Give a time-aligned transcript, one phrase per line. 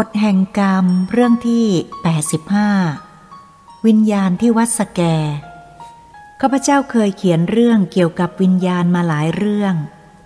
[0.00, 1.66] กฎแห่งกรรมเรื่องที่
[2.96, 5.00] 85 วิญญาณที่วัดสแก
[6.40, 9.74] ข้าพเจ้าเคยเขียนเรื่องเกี่ยวกับวิญญาณมาหลายเรื่อง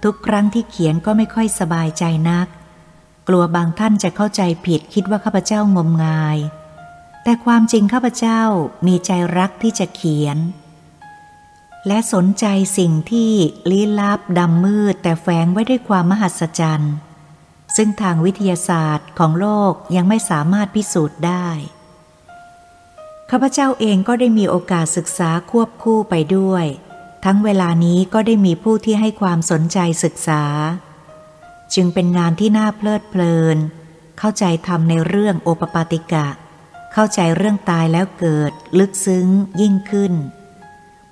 [0.04, 2.46] ทุกครั้งที่เขียนก็ไม่ค่อยสบายใจนัก
[3.28, 6.38] กลัวบางท่านจะเข้าใจผิดคิดว่าข้าพเจ้างมงาย
[7.24, 8.42] แต่ความจริงข้าพเจ้า
[8.86, 10.38] มีใจรักที่จะเขียน
[11.86, 12.46] และสนใจ
[12.78, 13.32] สิ่งที่
[13.70, 16.94] ลี้ลับดำมืดแต่แฝงไว้ด้วยความมหัศจรรย์
[17.76, 21.48] ซึ่งทางวิทยาศาสตร์ของโลกยังไม่สามารถพิสูจน์ได้
[23.30, 26.64] ข้าพเจ้าเองก็ได้มีโอกาสศึกษาควบคู่ไปด้วย
[27.24, 30.42] ทั้งเวลานี้ก็ได้มีผู้ที่ให้ความสนใจศึกษา
[31.74, 33.58] จึงเป็นงานที่น่าเพลิดเพลิน
[34.18, 36.28] เข้าใจทำในเรื่องโอปปาติกะ
[36.92, 39.26] เข้าใจเรื่องตายแล้วเกิด ลึกซึ้ง
[39.60, 40.12] ยิ่งขึ้น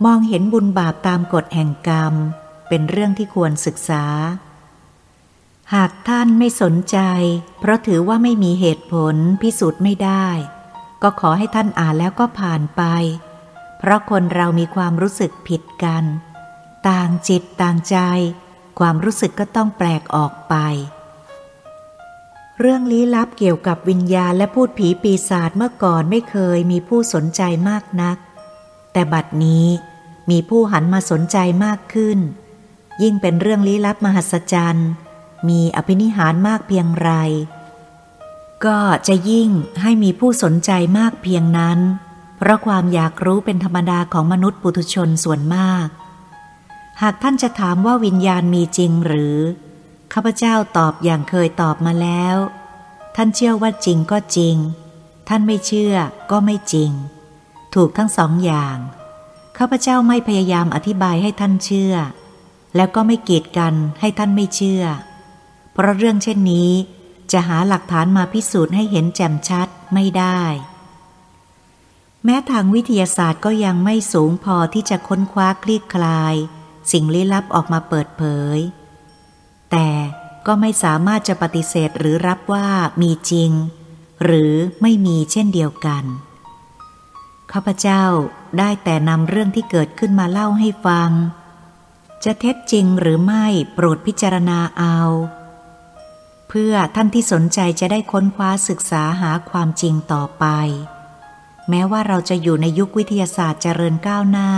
[0.04, 2.14] มองเห็นบุญบาปตามกฎแห่งกรรม
[2.68, 4.04] เป็นเรื่องที่ควรศึกษา
[5.74, 6.98] หากท่านไม่สนใจ
[7.60, 10.28] เพราะถือว่าไม่มีเหตุผลพิสูจน์ไม่ได้
[11.02, 12.82] ก็ขอให้ท่านอ่านแล้วก็ผ่านไป
[13.78, 16.04] เพราะคนเรามีความรู้สึกผิดกัน
[16.88, 17.96] ต่างจิตต่างใจ
[18.78, 20.54] ความรู้สึกก็ต้องแปลกออกไป
[22.58, 28.16] เรื่องลี้ลับเกี่ยวกับวิญญาณและพูดผีปีศาจเมื่อก่อนไม่เคยมีผู้สนใจมากนัก
[28.92, 29.66] แต่บัดนี้
[30.30, 32.18] มีผู้หันมาสนใจมากขึ้น
[33.02, 34.90] ยิ่งเป็นเรื่องลี้ลับมหัศจรรย์
[35.48, 37.10] มีอภินิหารมากเพียงไร
[38.64, 39.50] ก็จะยิ่ง
[39.82, 41.78] ให้มีผู้สนใจมากเพียงนั้น
[42.36, 45.88] เพราะความอยากรู้เป็นธรรมดาของมนุษย์ปุถุชนส่วนมาก
[47.02, 49.36] หากท่านจะถามว่าวิญญาณมีจริงหรือ
[50.12, 52.36] ข้าพเจ้าตอบอย่างเคยตอบมาแล้ว
[53.16, 54.56] ท่านเชื่อว่าจริงก็จริง
[55.28, 55.94] ท่านไม่เชื่อ
[56.30, 56.90] ก็ไม่จริง
[57.74, 58.76] ถูกทั้งสองอย่าง
[59.58, 61.94] ข้าพเจ้าไม่พยายามอธิบายให้ท่านเชื่อ
[62.76, 64.82] แล้วก็ไม่กีดกันให้ท่านไม่เชื่อ
[65.78, 66.70] เพราะเรื่องเช่นนี้
[67.32, 70.40] จะหาหลักฐานมาพิสูจน์ให้เห็นแจ่มชัดไม่ได้
[72.24, 76.34] แม้ทางวิทยาศาสตร์ก็ยังไม่สูงพอที่จะค้นคว้าคลี่คลาย
[76.92, 78.22] สิ่งลี้ลับออกมาเปิดเผ
[78.56, 78.58] ย
[79.70, 79.88] แต่
[80.46, 82.68] ก็ไม่สามารถจะปฏิเสธหรือรับว่า
[83.02, 83.50] มีจริง
[84.24, 84.52] หรือ
[84.82, 86.04] ไม่มีเช่นเดียวกัน
[87.52, 88.04] ข้าพเจ้า
[88.58, 91.10] ได้แต่นำเรื่องที่เกิดขึ้นมาเล่าให้ฟัง
[92.24, 94.98] จะเท็จจริงหรือไม่โปรดพิจารณาเอา
[96.48, 100.44] เพื่อท่านที่สนใจจะได้ค้นคว้าศึกษาหาความจริงต่อไป
[101.68, 104.50] แม้ว่าเราจะอยู่ในยุควิทยาศาสตร์เจริญก้าวหน้า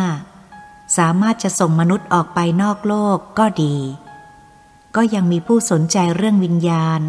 [0.97, 3.77] สามารถจะส่งมนุษย์ออกไปนอกโลกก็ดี
[4.97, 7.01] ก็ยังมีผู้สนใจเรื่องวิญญาณ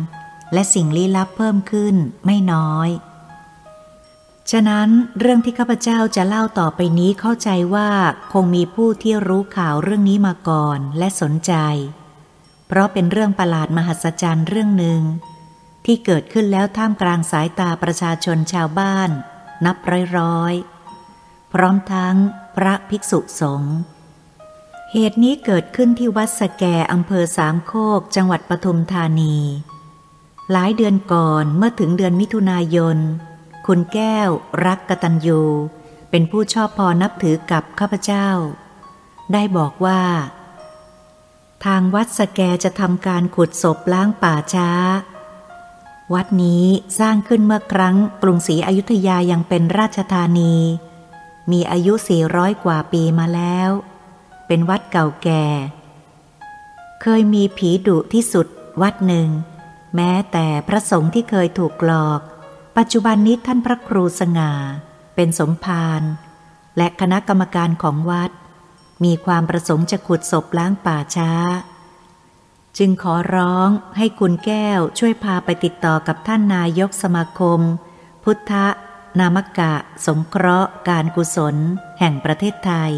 [0.53, 2.89] และสิ่งลี้ลับเพิ่มขึ้นไม่น้อย
[4.51, 7.89] ฉะนั้นเรื่องที่ข้าพเจ้าจะเล่าต่อไปนี้เข้าใจว่า
[8.33, 11.53] คงมีผู้ที่รู้ข่าวเรื่องนี้มาก่อนและสนใจ
[12.73, 15.01] เพราะเป็นเรื่องประหลาดมหัศจรรย์เรื่องหนึ่ง
[15.85, 19.09] ที่เกิดขึ้นแล้วท่ามกลางสายตาประชาชนชาวบ้าน
[19.65, 19.77] นับ
[20.17, 22.15] ร้อยๆ พร้อมทั้ง
[22.55, 23.77] พระภิกษุสงฆ์
[24.91, 29.37] เหตุนี้เกิดขึ้นที่วัดสแกอำเภอสามโคก จังหวัดปทุมธานี
[30.51, 32.97] หลายเดือนก่อนเมื่อถึงเดือนมิถุนายน
[33.67, 34.29] คุณแก้ว
[34.65, 35.41] รักกตัญญู
[36.09, 38.27] เป็นผู้ชอบพอนับถือกับข้าพเจ้า
[39.33, 40.01] ได้บอกว่า
[41.65, 44.69] ทางวัดสแกจะทำการขุดศพล้างป่าช้า
[46.13, 46.65] วัดนี้
[46.99, 50.55] สร้างขึ้นเมื่อครั้งกรุงศรีอยุธยายังเป็นราชธานี
[51.51, 51.93] มีอายุ
[52.29, 53.69] 400 กว่าปีมาแล้ว
[54.47, 55.45] เป็นวัดเก่าแก่
[57.01, 58.47] เคยมีผีดุที่สุด
[58.81, 59.27] วัดหนึ่ง
[59.95, 62.21] แม้แต่พระสงฆ์ที่เคยถูกหลอก
[62.77, 64.53] ปัจจุบันนี้ท่านพระครูสง่า
[65.15, 66.01] เป็นสมภาร
[66.77, 68.31] และคณะกรรมการของวัด
[69.03, 71.31] มีความประสงค์จะขุดศพล้างป่าช้า
[72.77, 77.59] จึงขอร้องให้คุณแก้วช่วยพาไปติดต่อกับท่านนายกสมาคม
[78.23, 78.53] พุทธ
[79.19, 79.73] นามกะ
[80.05, 81.55] สงเคราะห์ การกุศล
[81.99, 82.93] แห่งประเทศไทย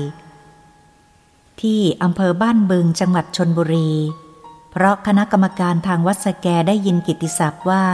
[1.61, 3.91] ที่อำเภอบ้านบึงจังหวัดชนบุรี
[4.71, 7.85] เพราะคณะกรรมการทางวัดสแกได้ยินกิติศัพท์ว่า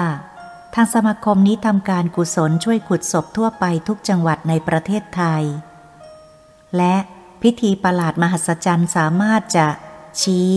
[0.75, 5.43] ทางสมาคมนี้ทำการกุศลช่วยขุดศพทั่วไปทุกจังหวัดในประเทศไทย
[6.77, 6.95] และ
[7.41, 9.67] พิธีประหลาดมหัศจรรย์สามารถจะ
[10.21, 10.49] ชี้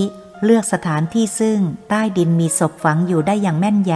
[0.44, 3.92] เลือกสถานที่ซึ่งใต้ดินมีศพฝังอยู่ได้อย่างแม่นย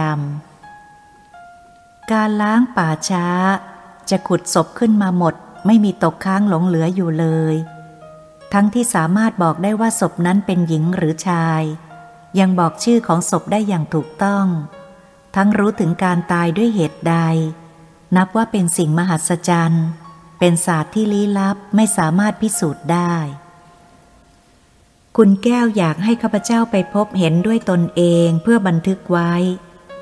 [1.25, 3.27] ำ การล้างป่าช้า
[4.09, 5.35] จะขุดศพขึ้นมาหมด
[5.65, 7.55] ไม่มีตกค้างหลงเหลืออยู่เลย
[8.53, 11.61] ทั้งที่สามารถบอกได้ว่าศพนั้นเป็นหญิงหรือชาย
[12.39, 14.45] ยังบอกชื่อของศพได้อย่างถูกต้อง
[15.35, 17.15] ทั้งรู้ถึงการตายด้วยเหตุใด
[18.15, 19.85] นับว่าเป็นสิ่งมหัศจรรย์
[20.39, 23.15] เป็นศาสตร์ที่ลี้ลับไม่สามารถพิสูจน์ได้
[25.17, 29.33] คุณแก้วอยากให้ข้าพเจ้าไปพบเห็นด้วยตนเองเพื่อบันทึกไว้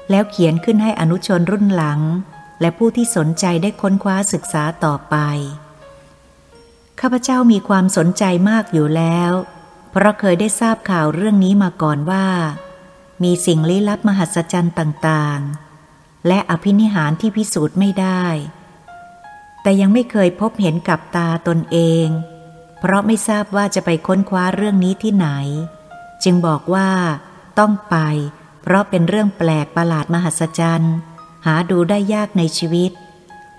[0.09, 2.01] แล้วเขียนขึ้นให้อนุชนรุ่นหลัง
[2.61, 5.15] และผู้ที่สนใจได้ค้นคว้าศึกษาต่อไป
[6.99, 9.31] ข้าพเจ้ามีความสนใจมากอยู่แล้ว
[9.91, 12.27] เพราะเคยได้ทราบข่าวเรื่องนี้มาก่อนว่า
[13.23, 18.25] มีสิ่งลี้ลับมหัศจรรย์ต่างๆ และอภินิหารที่พิสูจน์ไม่ได้
[19.65, 22.07] แต่ยังไม่เคยพบเห็นกับตาตนเอง
[22.79, 25.27] เพราะไม่ทราบว่าจะไปค้นคว้าเรื่องนี้ที่ไหน
[26.23, 26.89] จึงบอกว่า
[27.59, 27.97] ต้องไป
[28.61, 30.95] เพราะเป็นเรื่องแปลกประหลาดมหัศจรรย์
[31.45, 32.91] หาดูได้ยากในชีวิต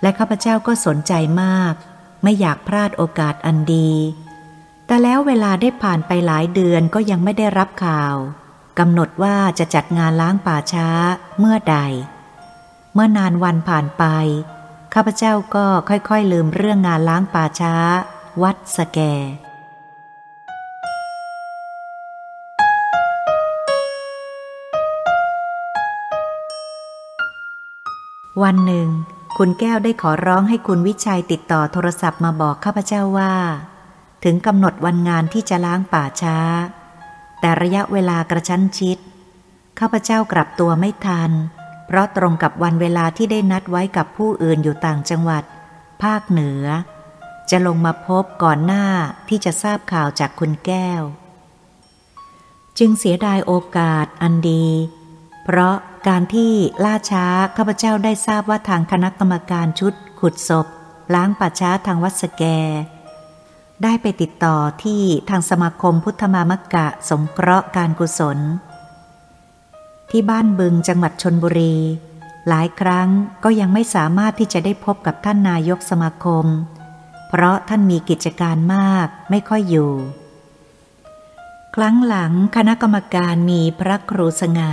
[0.02, 1.12] และข้าพเจ้าก็สนใจ
[1.42, 1.74] มาก
[2.22, 3.92] ไม่อยากพลาดโอกาสอันดี
[4.86, 8.14] แต่แล้วเวลาได้ผ่านไปหลายเดือนก็ยังไม่ได้รับข่าว
[8.78, 10.88] กำหนดว่าจะจัดงานล้างป่าช้า
[11.38, 11.76] เมื่อใด
[12.94, 14.04] เมื่อนานวันผ่านไป
[14.94, 17.74] ข้าพเจ้าก็ค่อยๆลืมเรื่องงานล้างป่าช้า
[18.42, 18.98] วัดสแก
[28.42, 28.88] วันหนึ่ง
[29.38, 33.34] คุณแก้วได้ขอร้องให้คุณวิชัยติดต่อโทรศัพท์มาบอกข้าพเจ้าว่า
[34.24, 36.38] ถึงกำหนดวันงานที่จะล้างป่าช้า
[37.40, 38.98] แต่ระยะเวลากระชั้นชิด
[39.78, 45.44] ข้าพเจ้ากลับตัวไม่ทันเพราะตรงกับวันเวลาที่ได้นัดไว้กับผู้อื่นอยู่ต่างจังหวัด
[46.02, 46.64] ภาคเหนือ
[47.50, 48.86] จะลงมาพบก่อนหน้า
[49.28, 51.02] ที่จะทราบข่าวจากคุณแก้ว
[52.78, 54.66] จึงเสียดายโอกาสอันดี
[55.44, 55.76] เพราะ
[56.08, 56.52] การที่
[56.84, 60.66] ล่าช้าข้าพเจ้าได้ทราบว่าทางคณะกรรมการชุด ขุดศพ
[61.14, 62.42] ล้างป่าช้าทางวัดสแก
[63.82, 68.38] ได้ไปติดต่อที่ทางสมาคมพุทธมามกะสงเคราะห์การกุศล
[70.10, 71.76] ที่บ้านบึงจังหวัดชนบุรี
[72.48, 73.08] หลายครั้ง
[73.44, 76.46] ก็ยังไม่สามารถที่จะได้พบกับท่านนายกสมาคม
[77.28, 79.92] เพราะท่านมีกิจการมากไม่ค่อยอยู่
[81.76, 84.72] ครั้งหลังคณะกรรมการมีพระครูสง่า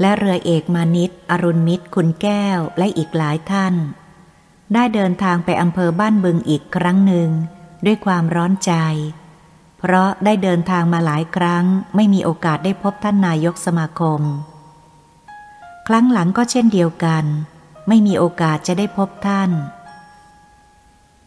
[0.00, 3.74] และเรือเอกมานิตอรุณมิตรคุณแก้วและอีกหลายท่าน
[4.74, 7.28] ได้เดินทางไปอำเภอบ้านบึงอีกครั้งหนึ่ง
[7.86, 8.72] ด้วยความร้อนใจ
[9.78, 11.64] เพราะได้เดินทางมาหลายครั้ง
[11.96, 14.20] ไม่มีโอกาสได้พบท่านนายกสมาคม
[15.92, 17.24] ครั้งหลังก็เช่นเดียวกัน
[17.88, 19.50] ไม่มีโอกาสจะได้พบท่าน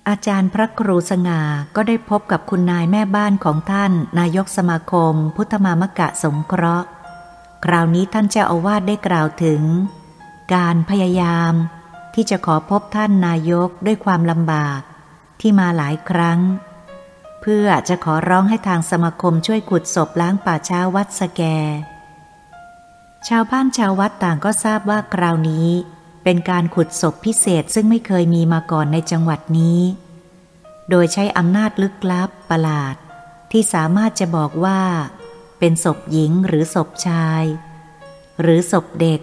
[0.10, 1.42] อาจารย์พระครูสง่า
[1.76, 6.88] ก็ได้พบกับคุณนายแม่บ้านของท่าน นายกสมาคม พุทธมามกะสงเคราะห์
[7.66, 9.62] คราวนี้ท่านเจ้าอาวาสได้กล่าวถึง
[10.56, 11.54] การพยายาม
[12.16, 14.82] ที่จะขอพบท่านนายกด้วยความลำบาก
[15.42, 16.40] ที่มาหลายครั้ง
[17.42, 21.44] เพื่อจะขอร้องให้ทางสมาคมช่วยขุดศพล้างป่าช้าวัดสแก
[23.30, 25.70] ชาวบ้านชาววัดต่างก็ทราบว่าคราวนี้
[26.24, 29.80] เป็นการขุดศพพิเศษซึ่งไม่เคยมีมาก่อนในจังหวัดนี้
[30.90, 32.96] โดยใช้อำนาจลึกลับประหลาด
[33.52, 34.82] ที่สามารถจะบอกว่า
[35.60, 37.44] เป็นศพหญิงหรือศพชาย
[38.42, 39.22] หรือศพเด็ก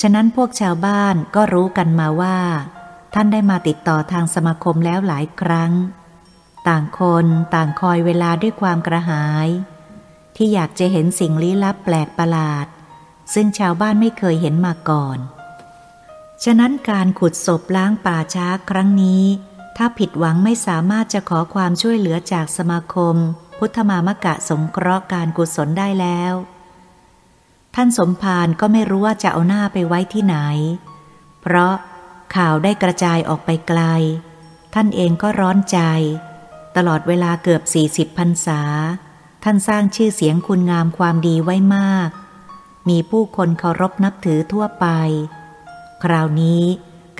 [0.00, 2.38] ฉะนั้นพวกชาวบ้านก็รู้กันมาว่า
[3.14, 5.72] ท่านได้มาติดต่อทางสมาคมแล้วหลายครั้ง
[6.68, 9.48] ต่างคนต่างคอยเวลาด้วยความกระหาย
[10.36, 12.66] ที่อยากจะเห็นสิ่งลี้ลับแปลกประหลาด
[13.34, 15.18] ซึ่งชาวบ้านไม่เคยเห็นมาก่อน
[16.44, 19.24] ฉะนั้นการขุดศพล้างป่าช้าครั้งนี้
[19.76, 23.16] ถ้าผิดหวังไม่สามารถจะขอความช่วยเหลือจากสมาคม
[23.58, 26.34] พุทธมามกะสงเคราะห์การกุศลได้แล้ว
[27.74, 30.36] ท่านสมภารก็ไม่รู้ว่าจะเอาหน้าไปไว้ที่ไหน
[31.40, 31.74] เพราะ
[32.36, 33.80] ข่าวได้กระจายออกไปไกล
[34.74, 35.78] ท่านเองก็ร้อนใจ
[36.76, 38.60] ตลอดเวลาเกือบสี่สิบพรรษา
[39.44, 42.10] ท่านสร้างชื่อเสียงคุณงามความดีไว้มาก
[42.88, 44.86] มีผู้คนเคารพนับถือทั่วไป
[46.04, 46.62] คราวนี้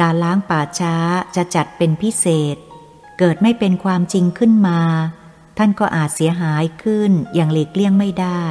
[0.00, 0.96] การล้างป่าช้า
[1.36, 2.56] จะจัดเป็นพิเศษ
[3.18, 4.80] เกิดไม่เป็นความจริงขึ้นมา
[5.58, 8.44] ท่านก็อาจเสียหายขึ้นอย่างหลีกเลี่ยงไม่ได้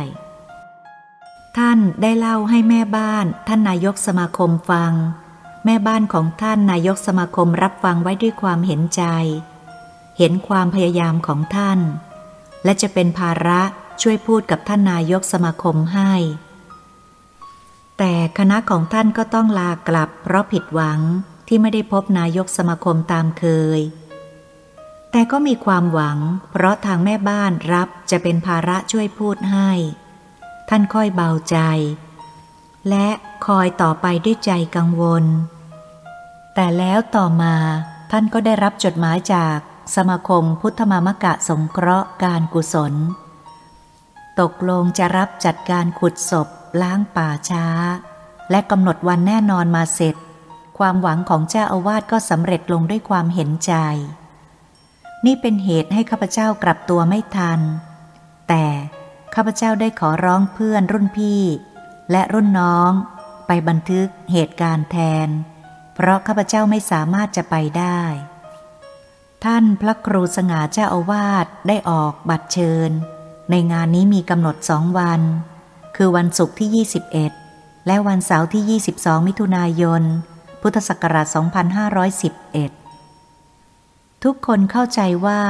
[1.58, 4.94] ท่านได้เล่าให้แม่บ้านท่านนายกสมาคมฟัง
[5.66, 9.04] แม่บ้านของท่านนายกสมาคมรับฟังไว้ด้วยความเห็นใจ
[10.18, 11.80] เห็นความพยายามของท่าน
[12.64, 13.62] และจะเป็นภาระ
[14.02, 16.14] ช่วยพูดกับท่านนายกสมาคมให้
[17.98, 21.00] แต่คณะของท่านก็ต้องลากลับเพราะผิดหวัง
[21.48, 23.46] ที่ไม่ได้พบนายกสมาคมตามเค
[23.80, 23.82] ย
[25.12, 26.18] แต่ก็มีความหวัง
[26.52, 29.70] เพราะทางแม่บ้านรับจะเป็นภาระช่วยพูดให้
[30.70, 31.58] ท่านค่อยเบาใจ
[32.90, 33.08] และ
[33.46, 35.26] คอยต่อไปด้วยใจกังวล
[36.56, 37.56] แต่แล้วต่อมา
[38.12, 39.58] ท่านก็ได้รับจดหมายจาก
[39.96, 42.94] สมาคมพุทธมามกะสงเคราะห์การกุศล
[44.40, 46.48] ตกลงจะรับจัดการขุดศพ
[46.82, 47.68] ล้างป่าช้า
[48.52, 50.16] และกำหนดวันแน่นอนมาเสร็จ
[50.78, 53.74] ความหวังของเจ้าอาวาสก็สำเร็จลงด้วยความเห็นใจ
[55.26, 57.60] นี่เป็นเหตุให้ข้าพเจ้ากลับตัวไม่ทัน
[58.50, 58.66] แต่
[59.36, 61.42] ข้าพเจ้าได้ขอร้องเพื่อนรุ่นพี่
[62.12, 62.92] และรุ่นน้อง
[63.48, 64.98] ไปบันทึกเหตุการณ์แท
[65.28, 65.30] น
[65.96, 68.02] เพราะข้าพเจ้าไม่สามารถจะไปได้
[69.44, 72.92] ท่านพระครูสง่าเจ้าอาวาสได้ออกบัตรเชิญ
[73.50, 75.22] ในงานนี้มีกำหนดสองวัน
[75.98, 76.86] คือวันศุกร์ที่
[77.36, 80.04] 21 และวันเสาร์ที่ 22 มิถุนายน
[80.62, 81.28] พุทธศักราช
[82.96, 85.42] 2511 ทุกคนเข้าใจว่า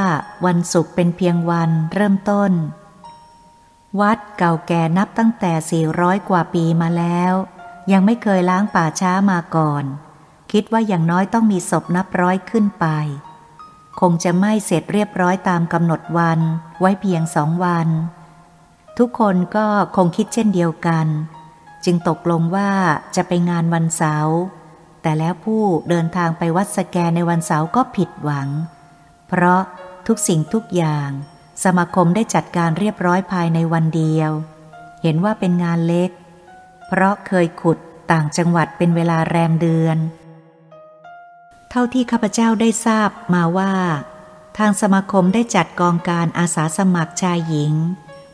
[0.46, 2.52] วันศุกร์เป็นเพียงวันเริ่มต้น
[4.00, 7.34] วัดเก่าแก่นับตั้งแต่ 400 กว่าปีมาแล้ว
[7.92, 9.84] ยังไม่เคยล้างป่าช้ามาก่อน
[10.52, 12.86] คิดว่าอย่างน้อยต้องมีศพนับร้อยขึ้นไป
[14.00, 16.40] คงจะไม่เสร็จเรียบร้อยตามกำหนดวัน
[16.80, 17.88] ไว้เพียงสองวัน
[18.98, 21.08] ทุกคนก็คงคิดเช่นเดียวกัน
[21.86, 22.70] จึงตกลงว่า
[23.16, 24.38] จะไปงานวันเสาร์
[25.02, 28.50] แต่แล้วผู้เดินทางไปวัดสแกในวันเสาร์ก็ผิดหวัง
[29.28, 29.62] เพราะ
[30.08, 31.10] ทุกสิ่งทุกอย่าง
[31.64, 34.32] สมาคมได้จัดการเรียบร้อยภายในวันเดียว
[35.04, 36.10] เห็นว่าเป็นงานเล็ก
[36.88, 37.78] เพราะเคยขุด
[38.12, 39.98] ต่างจังหวัดเป็นเวลาแรมเดือน
[41.70, 43.74] เท่าที่ข้าพเจ้าได้ทราบมาว่า
[44.58, 47.74] ทางสมาคมได้จัดกองการอาสาสมัครชายหญิง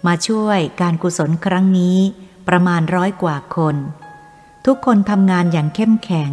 [0.07, 1.98] มาช่วยการกุศลครั้งนี้
[2.48, 3.75] ประมาณร้อยกว่าคน
[4.65, 6.31] ทุกคนทำงานอย่างเข้มแข็ง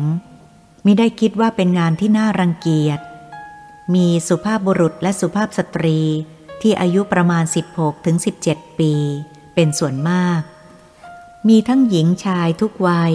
[0.84, 3.00] มิได้คิดว่าเป็นงานที่น่ารังเกียจ
[3.94, 6.00] มีสุภาพบุรุษและสุภาพสตรี
[6.60, 8.16] ที่อายุประมาณ 16ถึง
[8.48, 8.92] 17 ปี
[9.54, 10.40] เป็นส่วนมาก
[11.48, 13.12] มีทั้งหญิงชายทุกวัย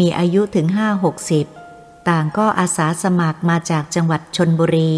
[0.00, 0.66] มีอายุถึง
[1.38, 4.94] 5-60 ต่างก็อาสาสมัครมาจากจังหวัดชนบุรี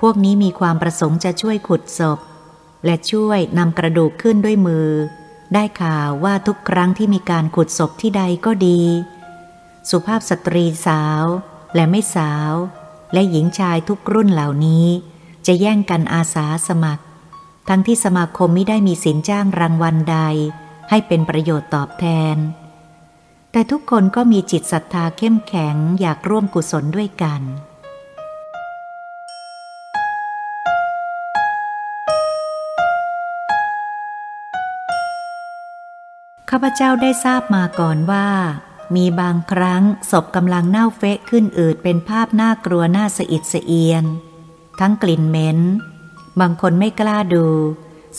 [0.00, 2.18] พวกนี้มีความประสงค์จะช่วยขุดศพ
[2.84, 4.88] และช่วยนำกระดูกขึ้นด้วยมือ
[5.54, 8.80] ได้ข่าวว่าทุกครั้งที่มีการขุดศพที่ใดก็ดี
[9.90, 11.24] สุภาพสตรีสาว
[11.74, 12.52] และไม่สาว
[13.12, 14.86] และหญิงชายทุกรุ่นเหล่านี้
[15.46, 17.04] จะแย่งกันอาสาสมัคร
[17.68, 20.18] ทั้งที่สมาคมไม่ได้มีสินจ้างรางวัลใด
[20.90, 22.04] ให้เป็นประโยชน์ตอบแท
[22.34, 22.36] น
[23.52, 27.42] แต่ทุกคนก็มีจิตศรัทธาเข้มแข็งอยากร่วมกุศลด้วยกัน
[36.50, 38.28] ข้าพเจ้าได้ทราบมาก่อนว่า
[38.96, 44.04] มีบางครั้งศพกำลังเน่าเฟะขึ้นอืดเป็นภาพน่ากลัวน่าสะอิดสะเอียน
[44.80, 45.58] ทั้งกลิ่นเหม็น
[46.40, 47.46] บางคนไม่กล้าดู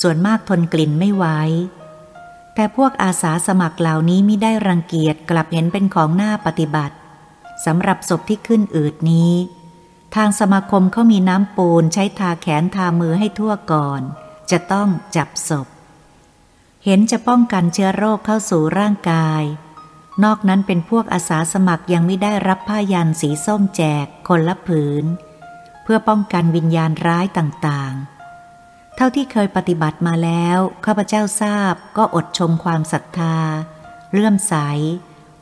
[0.01, 1.25] ส่วนมากทนกลิ่นไม่ไหว
[2.55, 6.95] แต่พวกอาสาสมัครเหล่านี้มิได้รังเกียจกลับเห็นเป็นของหน้าปฏิบัติ
[7.65, 9.33] สำหรับศพที่ขึ้นอืดนี้
[10.15, 14.01] ทางสมาคมเขามีน้ำปูนใช้ทาแขนทามือให้ทั่วก่อน
[14.51, 15.67] จะต้องจับศพ
[16.85, 19.43] เห็นจะป้องกันเชื้อโรคเข้าสู่ร่างกาย
[20.23, 25.05] นอกนั้นเป็นพวกอาสาสมัครยังไม่ได้รับผ้ายันสีส้มแจกคนละผืน
[25.83, 33.37] เพื่อป้องกันวิญญาณร้ายต่างๆ เท่าที่เคยปฏิบัติมาแล้วข้าพเจ้าทราบก็อดชมความศรัทธา
[34.11, 34.55] เลื่อมใส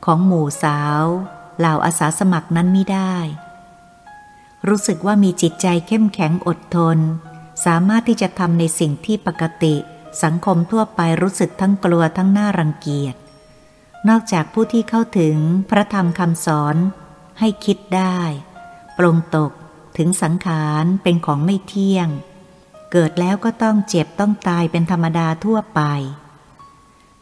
[0.04, 1.02] ของหมู่สาว
[1.58, 3.16] เหล่าอาสาสมัครนั้นไม่ได้
[4.68, 6.98] รู้สึกว่ามีจิตใจเข้มแข็งอดทน
[7.64, 9.74] สามารถที่จะทำในสิ่งที่ปกติ
[10.22, 13.16] สังคมทั่วไปรู้สึกทั้งกลัวทั้งน่ารังเกียจ
[14.08, 15.36] นอกจากผู้ที่เข้าถึง
[15.70, 16.76] พระธรรมคำสอน
[17.38, 18.20] ให้คิดได้
[18.98, 19.52] ปรงตก
[19.96, 22.08] ถึงสังขารเป็นของไม่เที่ยง
[22.92, 25.80] เกิดแล้วก็ต้องเจ็บต้องตายเป็นธรรมดาทั่วไป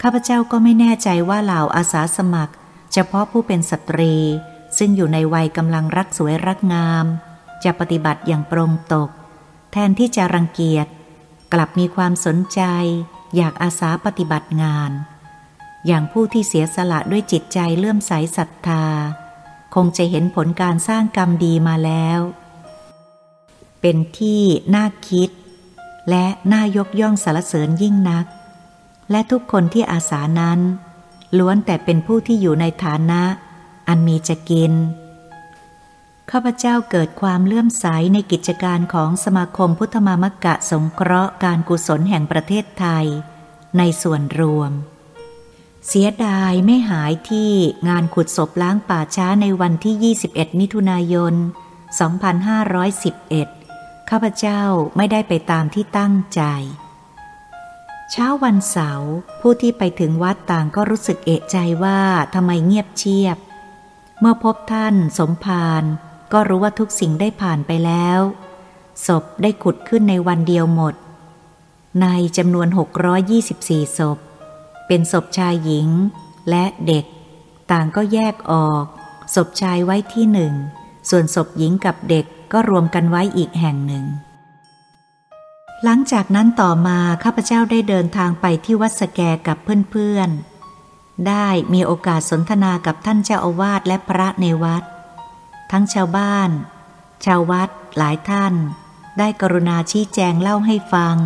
[0.02, 2.55] ข้าพเจ้าก็ไม่แน่ใจว่าเหล่าอาสาสมัคร
[2.93, 4.14] เฉพาะผู้เป็นสตรี
[4.78, 7.07] ซึ่งอยู่ในวัยกำลังรักสวยรักงาม
[7.64, 9.11] จะปฏิบัติอย่างปรงตก
[9.73, 10.87] แทนที่จะรังเกียจ
[11.52, 12.60] กลับมีความสนใจ
[13.36, 14.90] อยากอาสาปฏิบัติงาน
[15.86, 18.84] อย่างผู้ที่เสียสละด้วยจิตใจเลื่อมใสศรัทธา
[19.74, 22.20] คงจะเห็นผลการสร้างกรรมดีมาแล้ว
[23.80, 24.42] เป็นที่
[24.74, 25.30] น่าคิด
[26.10, 28.26] และน่ายกย่องสรรเสริญยิ่งนัก
[29.10, 30.60] และทุกคนที่อาสานั้น
[31.38, 33.22] ล้วนแต่เป็นผู้ที่อยู่ในฐานะ
[33.88, 34.72] อันมีจะกิน
[36.33, 43.06] ข้าพเจ้าเกิดความเลื่อมใสในกิจการของสมาคมพุทธมามกะสงเคราะห์การกุศลแห่งประเทศไทย
[43.78, 44.73] ในส่วนรวม
[45.87, 47.52] เสียดายไม่หายที่
[47.88, 51.35] งานขุดศพล้างป่าช้าในวันที่ 21 มิถุนายน
[53.12, 54.62] 2511 ข้าพเจ้า
[54.97, 56.42] ไม่ได้ไปตามที่ตั้งใจ
[58.11, 62.00] เช้าวันเสาร์ผู้ที่ไปถึงวัดต่างก็รู้สึกเอะใจว่า
[62.35, 63.38] ทำไมเงียบเชียบ
[64.21, 65.85] เมื่อพบท่านสมภาร
[66.33, 68.21] ก็รู้ว่าทุกสิ่งได้ผ่านไปแล้ว
[69.06, 70.95] ศพได้ขุดขึ้นในวันเดียวหมด
[72.02, 72.06] ใน
[72.37, 72.68] จำนวน
[73.33, 74.18] 624 ศพ
[74.87, 75.88] เป็นศพชายหญิง
[76.50, 77.04] และเด็ก
[77.71, 78.85] ต่างก็แยกออก
[79.35, 80.54] ศพชายไว้ที่หนึ่ง
[81.11, 84.04] ส่วนศพหญิงกับเด็กก็รวมกันไว้อีกแห่งหนึ่ง
[85.85, 89.56] หลังจากนั้นต่อมาข้าพเจ้าได้เดินทางไปที่วัดสแกกับ
[89.90, 94.83] เพื่อนๆ ได้มีโอกาสสนทนากับท่านเจ้าอาวาสและพระในวัด
[95.70, 96.50] ทั้งชาวบ้าน
[97.25, 98.54] ชาววัดหลายท่าน
[99.18, 101.16] ได้กรุณาชี้แจงเล่าให้ฟัง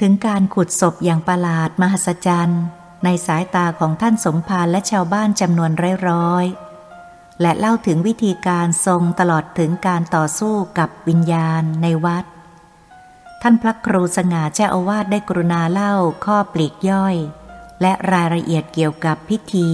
[0.00, 2.62] ถึงการขุดศพอย่างประหลาดมหัศจรรย์
[3.04, 5.70] ในสายตาของท่านสมภารและชาวบ้านจำนวน
[6.08, 12.24] ร้อยๆและเล่าถึงวิธีการทรงตลอดถึงการต่อสู้กับวิญญาณในวัด
[13.42, 17.16] ท่านพระครูสง่าเจ้าอาวาสได้กรุณาเล่าข้อปลีกย่อย
[17.80, 19.70] และรายละเอียดเกี่ยวกับพิธี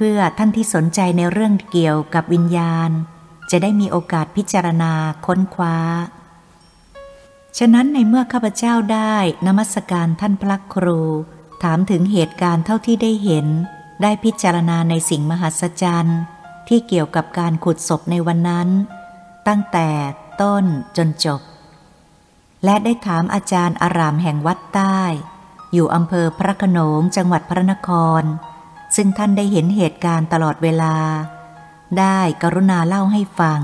[0.00, 2.90] เพื่อท่านที่สนใจในเรื่องเกี่ยวกับวิญญาณ
[3.50, 4.92] จะได้มีโอกาสพิจารณา
[5.26, 5.76] ค้นคว้า
[7.58, 11.00] ฉะนั้นในเมื่อข้าพเจ้าได้นมัสการท่านพระครู
[11.62, 13.46] ถามถึงเหตุการณ์เท่าที่ได้เห็น
[14.02, 16.20] ได้พิจารณาในสิ่งมหัศจรรย์
[16.68, 18.68] ที่เกี่ยวกับการขุดศพในวันนั้น
[19.48, 19.88] ตั้งแต่
[20.40, 20.64] ต้น
[20.96, 21.40] จนจบ
[22.64, 25.00] และได้ถามอาจารย์อารามแห่งวัดใต้
[25.72, 27.90] อยู่อำเภอพระขนงจังหวัดพระนค
[28.20, 28.22] ร
[29.00, 30.94] ซึ่งท่านได้เห็นเหตุการณ์ตลอดเวลา
[31.98, 33.60] ได้กรุณาเล่าให้ฟัง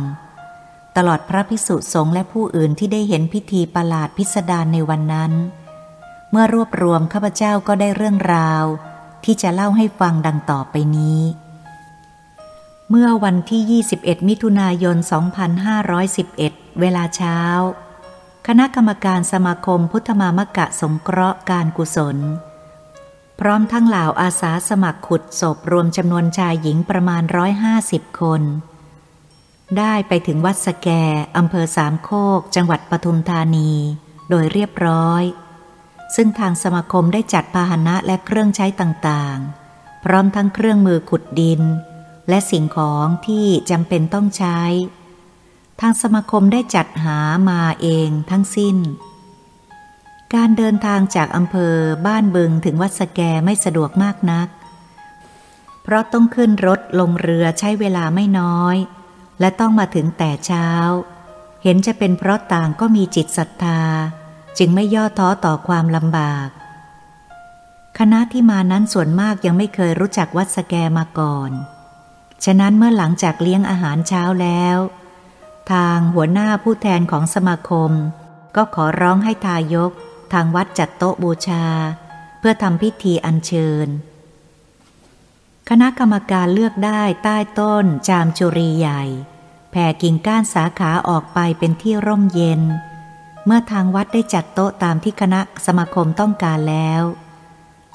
[0.96, 5.32] ตลอดพระพิสุสงฆ์และผู้อื่นที่ได้เห็นพิธีประหลาดพิสดารในวันนั้น
[6.30, 8.64] เมื่อรวบรวมข้าพเจ้าก็ได้เรื่องราว
[9.24, 11.20] ที่จะเล่าให้ฟังดังต่อไปนี้
[12.90, 14.96] เมื่อวันที่ 21 มิถุนายน
[15.88, 17.38] 2511 เวลาเช้า
[18.46, 22.18] คณะกรรมการสมาคมพุทธมามกะสงเคราะห์การกุศล
[23.40, 27.22] พร้อมทั้งเหล่าอาสาสมัครขุดศพรวมจำนวนชายหญิงประมาณ
[27.70, 28.42] 150คน
[29.78, 30.88] ได้ไปถึงวัดสแก
[31.36, 33.72] อำเภอสามโคก จังหวัดปทุมธานี
[34.30, 35.22] โดยเรียบร้อย
[36.14, 41.62] ซึ่งทางสมาคมได้จัดพาหนะและเครื่องใช้ต่างๆ พร้อมทั้งเครื่องมือขุดดิน
[42.28, 44.60] และสิ่งของที่จำเป็นต้องใช้
[45.80, 47.18] ทางสมาคมได้จัดหา
[47.50, 48.76] มาเองทั้งสิ้น
[50.34, 51.74] การเดินทางจากอำเภอ
[52.06, 54.48] บ้านบึงถึงวัดสแกไม่สะดวกมากนัก
[55.82, 58.76] เพราะต้องขึ้นรถลงเรือใช้เวลาไม่น้อย
[59.40, 60.68] และต้องมาถึงแต่เช้า
[61.62, 63.80] เห็นจะเป็นเพราะต่างก็มีจิตศรัทธา
[64.58, 66.48] จึงไม่ย่อท้อต่อความลำบาก
[67.98, 71.50] คณะที่มานั้นส่วนมากยังไม่เคยรู้จักวัดสแกมาก่อน
[72.44, 74.78] ฉะนั้นเมื่อหลังจากเลี้ยงอาหารเช้าแล้ว
[75.72, 77.90] ทางหัวหน้าผู้แทนของสมาคม
[78.56, 79.92] ก็ขอร้องให้ทายก
[80.32, 81.66] ทางวัดจัดโต๊ะบูชา
[82.38, 83.88] เพื่อทำพิธีอัญเชิญ
[85.68, 89.02] คณะกรรมการเลือกได้ใต้ต้นจามจุรีใหญ่
[89.70, 92.62] แผ่กิ่งก้านสาขาออกไปเป็นที่ร่มเย็น
[93.44, 97.02] เมื่อทางวัดได้จัดโต๊ะตามที่คณะสมาคมต้องการแล้ว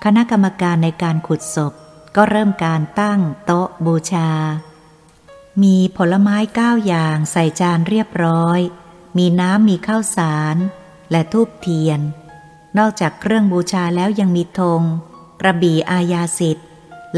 [0.04, 1.74] คณะกรรมการในการขุดศพ
[2.16, 4.32] ก็เริ่มการตั้งโต๊ะบูชา
[5.64, 8.60] มีผลไม้เก้าอย่างใส่จานเรียบร้อย
[9.18, 10.56] มีน้ำมีข้าวสาร
[11.12, 12.00] และทูบเทียน
[12.78, 14.82] นอกจากเครื่องบูชาแล้วยังมีธง
[15.42, 16.68] กระบี่อาญาสิทธิ์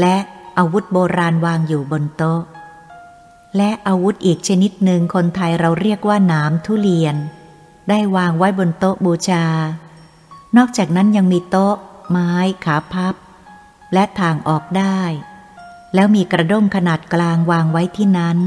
[0.00, 0.16] และ
[0.58, 2.40] อาวุธโบราณวางอยู่บนโต๊ะ
[3.56, 7.16] และอาวุธอีกชนิดหนึ่งคนไทยเราเรียกว่าน้ำทุเรียน
[7.88, 9.44] ได้วางไว้บนโต๊ะบูชา
[10.56, 11.74] นอกจากนั้นยังมีโต๊ะ
[12.10, 12.32] ไม้
[12.64, 13.14] ขาพับ
[13.92, 15.00] และทางออกได้
[15.94, 18.38] แล้วมีกระด้งขนาดกลางวางไว้ที่นั้น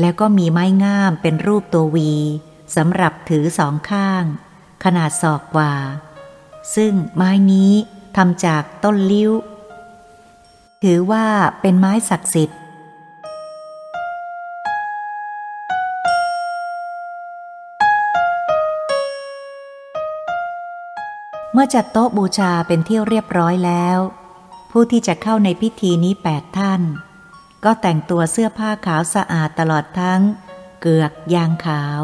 [0.00, 2.12] แล้วก็มีไม้งามเป็นรูปตัววี
[2.76, 4.24] สำหรับถือสองข้าง
[4.84, 5.72] ขนาดศอกกว่า
[6.74, 7.72] ซึ่งไม้นี้
[8.16, 9.32] ทำจากต้นลิ้ว
[10.82, 11.26] ถือว่า
[11.60, 12.58] เป็นไม้ศักดิ์สิทธิ์
[21.52, 23.98] เมื่อจัดโต๊ะบูชาเป็นที่เรียบร้อยแล้ว
[24.70, 26.82] ผู้ที่จะเข้าในพิธีนี้แปดท่าน
[27.64, 30.20] ก็แต่งตัวเสื้อผ้าขาวสะอาดตลอดทั้ง
[30.80, 32.00] เกือกยางขาว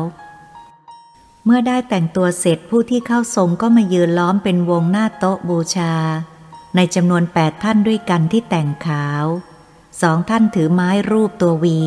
[1.44, 5.94] เมื่อได้แต่งตัวเสร็จผู้ที่เข้าทรงก็มายืนล้อมเป็นวงหน้าโต๊ะบูชา
[6.76, 9.24] ในจำนวนแปดท่านด้วยกันที่แต่งขาว
[10.02, 11.82] สองท่านถือไม้รูปตัววี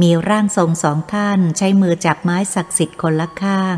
[0.00, 3.76] มีร่างทรงสองท่านใช้มือจับไม้ศักดิ์สิทธิ์คนละข้าง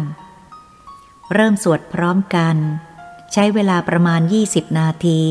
[1.34, 2.56] เริ่มสวดพร้อมกัน
[3.32, 4.20] ใช้เวลาประมาณ
[4.50, 5.22] 20 นาที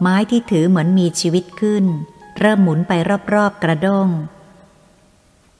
[0.00, 1.84] ไม้ที่ถือเหมือนมีชีวิตขึ้น
[2.38, 2.92] เริ่มหมุนไป
[3.34, 4.08] รอบๆกระด้ง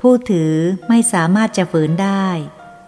[0.00, 0.52] ผู้ถือ
[0.88, 2.26] ไม่สามารถจะฝืนได้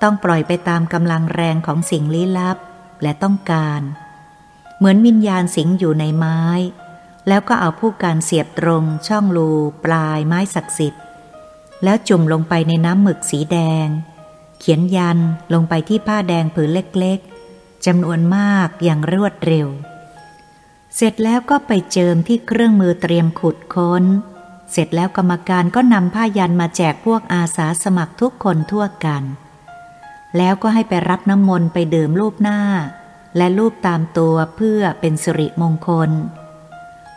[0.03, 2.57] ต้องปล่อยไปตามกำลังแรงของสิ่งลี้ลับ
[3.03, 3.81] และต้องการ
[4.79, 6.41] เหมือนวิญญาณสิงอยู่ในไม้
[7.29, 9.51] แล้วก็เอาผู้การเสียบตรงช่องรู
[9.85, 11.03] ปลายไม้ศักดิ์สิทธิ์
[11.85, 13.87] แล้วจุ่มลงไปในน้ำหมึกสีแดง
[14.59, 15.19] เขียนยัน
[15.55, 17.21] ลงไปที่ผ้าแดงผืนเล็ก
[17.87, 19.69] จำนวนมากอย่างรวดเร็ว
[20.97, 24.05] เสร็จแล้วก็ไปเจิมที่เครื่องมือเตรียมขุดค้น
[24.73, 29.23] เสร็จแล้วกรรมการก็นำผ้ายันมาแจกพวกอาสาสมัครทุกคนทั่วกัน
[30.37, 32.61] แล้วก็ให้ไปรับน้ำมนต์ไปดื่มรูปหน้า
[33.37, 36.11] และรูปตามตัวเพื่อเป็นสิริมงคล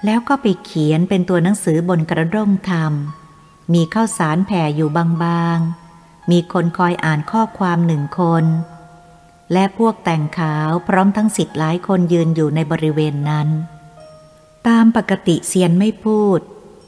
[0.05, 2.93] แล้วก็ไปเขียนเป็นตัวหนังสือบนกระด้งธรรม
[3.73, 4.89] มีข้าวสารแผ่อยู่
[5.23, 8.45] บางๆ มีคนคอยอ่านข้อความหนึ่งคน
[9.53, 13.49] และพวกแต่งขาวพร้อมทั้งสิทธิ์หลายคนยืนอยู่ในบริเวณนั้น
[14.67, 16.39] ตามปกติเซียนไม่พูด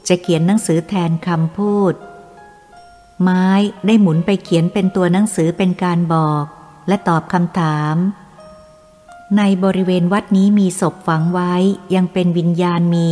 [0.08, 1.94] จะเขียนหนังสือแทนคำพูด
[3.22, 3.46] ไม้
[3.86, 6.44] ได้หมุนไปเขียนเป็นตัวหนังสือเป็นการบอก
[6.88, 7.96] และตอบคำถาม
[9.36, 11.54] ในบริเวณวัดนี้มีศพฝังไว้
[11.94, 13.08] ยังเป็นวิญญาณมี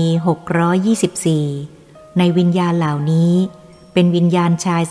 [1.42, 3.32] 624 ในวิญญาณเหล่านี้
[3.92, 4.82] เป็นวิญญาณชาย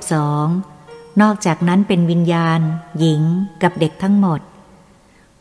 [0.00, 2.60] 312 นอกจากนั้นเป็นวิญญาณ
[2.98, 3.22] หญิง
[3.62, 4.40] กับเด็กทั้งหมด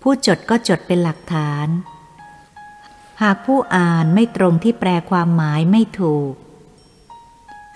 [0.01, 1.67] ผู้จดก็จดเป็นหลักฐาน
[3.21, 6.33] หากผู้อ่านไม่ตรงที่แปลความหมายไม่ถูก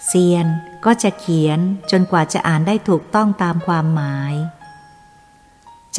[0.05, 0.47] เซียน
[0.85, 1.59] ก็จะเขียน
[1.91, 4.33] จนกว่าจะอ่านได้ถูกต้องตามความหมาย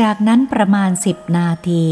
[0.00, 1.86] จากนั้นประมาณสิบนาที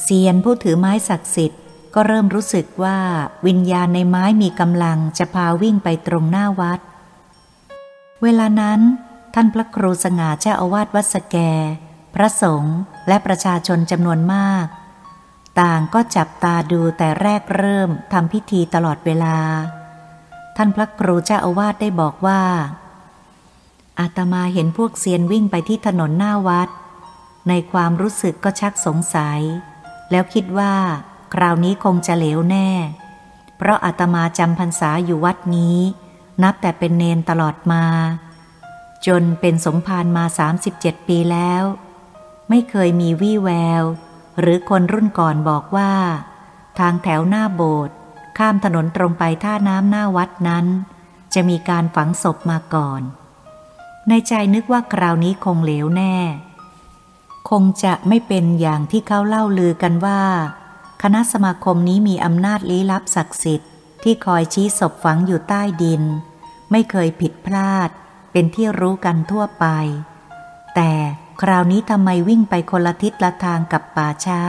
[0.00, 1.62] เซียนผู้ถือไม้ศักดิ์สิทธิ์
[1.94, 2.98] ก็เริ่มรู้สึกว่า
[3.46, 6.80] วิญญาณในไม้มีกำลังจะพาวิ่งไปตรงหน้าวัด
[8.22, 8.80] เวลานั้น
[9.34, 11.36] ท่านพระครูสง่าเจ้าอาวาสวัดสแก
[12.14, 12.76] พระสงฆ์
[13.08, 14.66] และประชาชนจำนวนมาก
[15.60, 19.36] ต่างก็จับตาดูแต่แรกเริ่มทำพิธีตลอดเวลา
[20.56, 22.40] ท่านพระครูเจ้าอาวาสได้บอกว่า
[24.00, 26.68] อาตมาเห็นพวกเซียนวิ่งไปที่ถนนหน้าวัด
[27.48, 29.40] ในความรู้สึกก็ชักสงสัย
[30.10, 30.74] แล้วคิดว่า
[31.34, 32.70] คราวนี้คงจะเหลวแน่
[33.56, 35.78] เพราะอาตมาจำพรรษาอยู่วัดนี้
[36.42, 37.84] นับแต่เป็นเนนตลอดมา
[39.06, 40.24] จนเป็นสมภารมา
[40.66, 41.62] 37 ปีแล้ว
[42.48, 43.82] ไม่เคยมีวี่แวว
[44.40, 45.92] หรือคนรุ่นก่อนบอกว่า
[46.78, 47.96] ทางแถวหน้าโบสถ์
[48.38, 50.66] ข้ามถนนตรงไปท่าน้ำหน้าวัดนั้น
[51.34, 53.02] จะมีการฝังศพมาก่อน
[54.08, 56.16] ในใจนึกว่าคราวนี้คงเหลวแน่
[57.50, 60.22] คงจะไม่เป็นอย่างที่เขาเล่าลือกันว่า
[61.02, 63.70] คณะสมาคมนี้มีอำนาจลี้ลับศักดิ์สิทธิ์
[64.02, 66.02] ที่คอยชี้ศพฝังอยู่ใต้ดิน
[66.70, 67.88] ไม่เคยผิดพลาด
[68.32, 69.66] เป็นที่รู้กันทั่วไป
[70.74, 70.92] แต่
[71.42, 74.42] คราวนี้ทำไมวิ่งไปคนละทิศละทางกับป่าช้า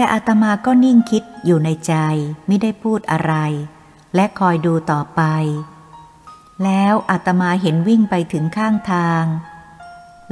[0.00, 1.94] แต่อาตมาก็นิ่งคิดอยู่ในใจ
[2.46, 3.34] ไม่ได้พูดอะไร
[4.14, 5.22] และคอยดูต่อไป
[6.64, 9.24] แล้วอาตมาเห็นวิ่งไปถึงข้างทาง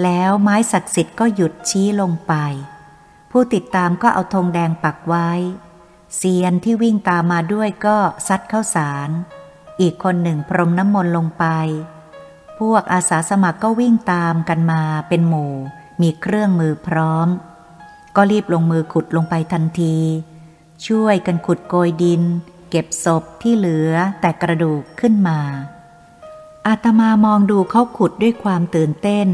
[0.03, 2.35] แล้วไม้ศักดิ์สิทธิ์ก็หยุดชี้ลงไป
[3.31, 5.31] ผู้ติดตามก็เอาธงแดงปักไว้
[6.17, 7.97] เซียนที่วิ่งตามมาด้วยก็
[8.29, 9.11] ซัดเข้าสาร
[9.81, 11.45] อีกคนหนึ่งพรมน้ำมนต์ลงไป
[12.59, 15.55] พวกอาสาสมัครก็วิ่งตามกันมาเป็นหมู่
[16.01, 17.29] มีเครื่องมือพร้อม
[18.17, 19.97] ก็รีบลงมือขุดลงไปทันที
[20.87, 22.23] ช่วยกันขุดโกยดิน
[22.71, 25.41] เก็บศพที่เหลือแต่กระดูกขึ้นมา
[26.67, 29.29] อาตมามองดูเขาขุดด้วยความตื่นเต้น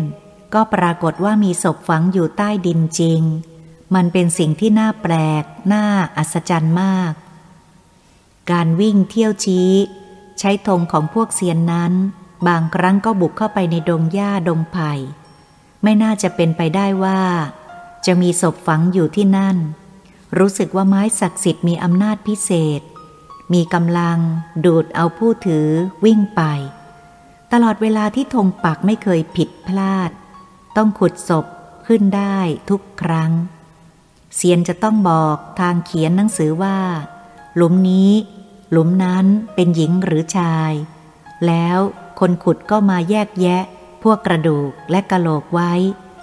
[0.54, 3.20] ก็ปรากฏว่ามีศพฝังอยู่ใต้ดินจริง
[3.94, 5.84] มันเป็นสิ่งที่น่าแปลก น่า
[6.16, 7.12] อัศจรรย์มาก
[8.50, 9.70] การวิ่งเที่ยวชี้
[10.38, 11.92] ใช้ธงของพวกเซียนนั้น
[12.48, 14.92] บางครั้งก็บุกเข้าไปในดงหญ้าดงไผ่
[15.82, 17.20] ไม่น่าจะเป็นไปได้ว่า
[18.06, 19.56] จะมีศพฝังอยู่ที่นั่น
[20.38, 22.80] รู้สึกว่าไม้ศักดิ์สิทธิ์มีอำนาจพิเศษ
[23.52, 24.18] มีกำลัง
[24.64, 25.68] ดูดเอาผู้ถือ
[26.04, 26.42] วิ่งไป
[27.52, 30.10] ตลอดเวลาที่ธงปักไม่เคยผิดพลาด
[30.76, 31.46] ต้องขุดศพ
[31.86, 32.38] ขึ้นได้
[32.70, 33.32] ทุกครั้ง
[34.34, 36.78] เซียนจะต้องบอกทางเขียนหนังสือว่า
[37.56, 38.10] หลุมนี้
[38.70, 40.72] หลุมนั้นเป็นหญิงหรือชาย
[41.46, 41.78] แล้ว
[42.20, 43.62] คนขุดก็มาแยกแยะ
[44.02, 45.72] พวกกระดูกและกะโหลกไว้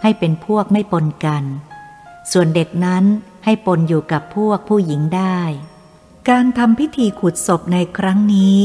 [0.02, 1.44] ให้เป็นพวกไม่ปนกัน
[2.32, 3.04] ส่วนเด็กนั้น
[3.44, 5.40] ให้ปนอยู่กับพวกผู้หญิงได้
[6.30, 8.60] การทำพิธีขุดศพในครั้งนี้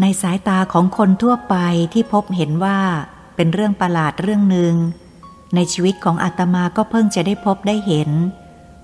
[0.00, 1.56] ในสายตาของคนทั่วไป
[1.92, 2.80] ที่พบเห็นว่า
[3.36, 4.74] เป็นเรื่องประหลาดเรื่องหนึ่ง
[5.54, 8.10] ในชีวิตของอาตมาก็เพิ่งจะได้พบได้เห็น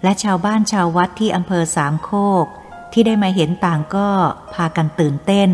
[0.02, 2.10] และชาวบ้านชาววัดที่อำเภอสามโค
[2.44, 2.46] ก
[2.92, 4.08] ที่ได้มาเห็นต่างก็
[4.54, 5.50] พากันตื่นเต้น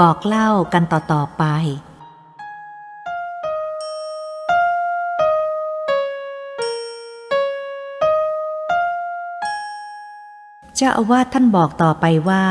[0.00, 1.44] บอกเล่ากันต่อๆไป
[10.78, 12.44] เจ้าอาวาสท่านบอกต่อไปว่า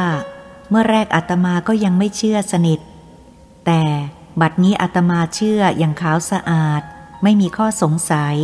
[0.70, 2.80] เมื่อแรกอาตมาก็ยังไม่เชื่อสนิท
[3.66, 3.84] แต่
[4.42, 6.82] บัดนี้อาตมาเชื่ออย่างขาวสะอาด
[7.24, 8.36] ไม่มีข้อสงสัย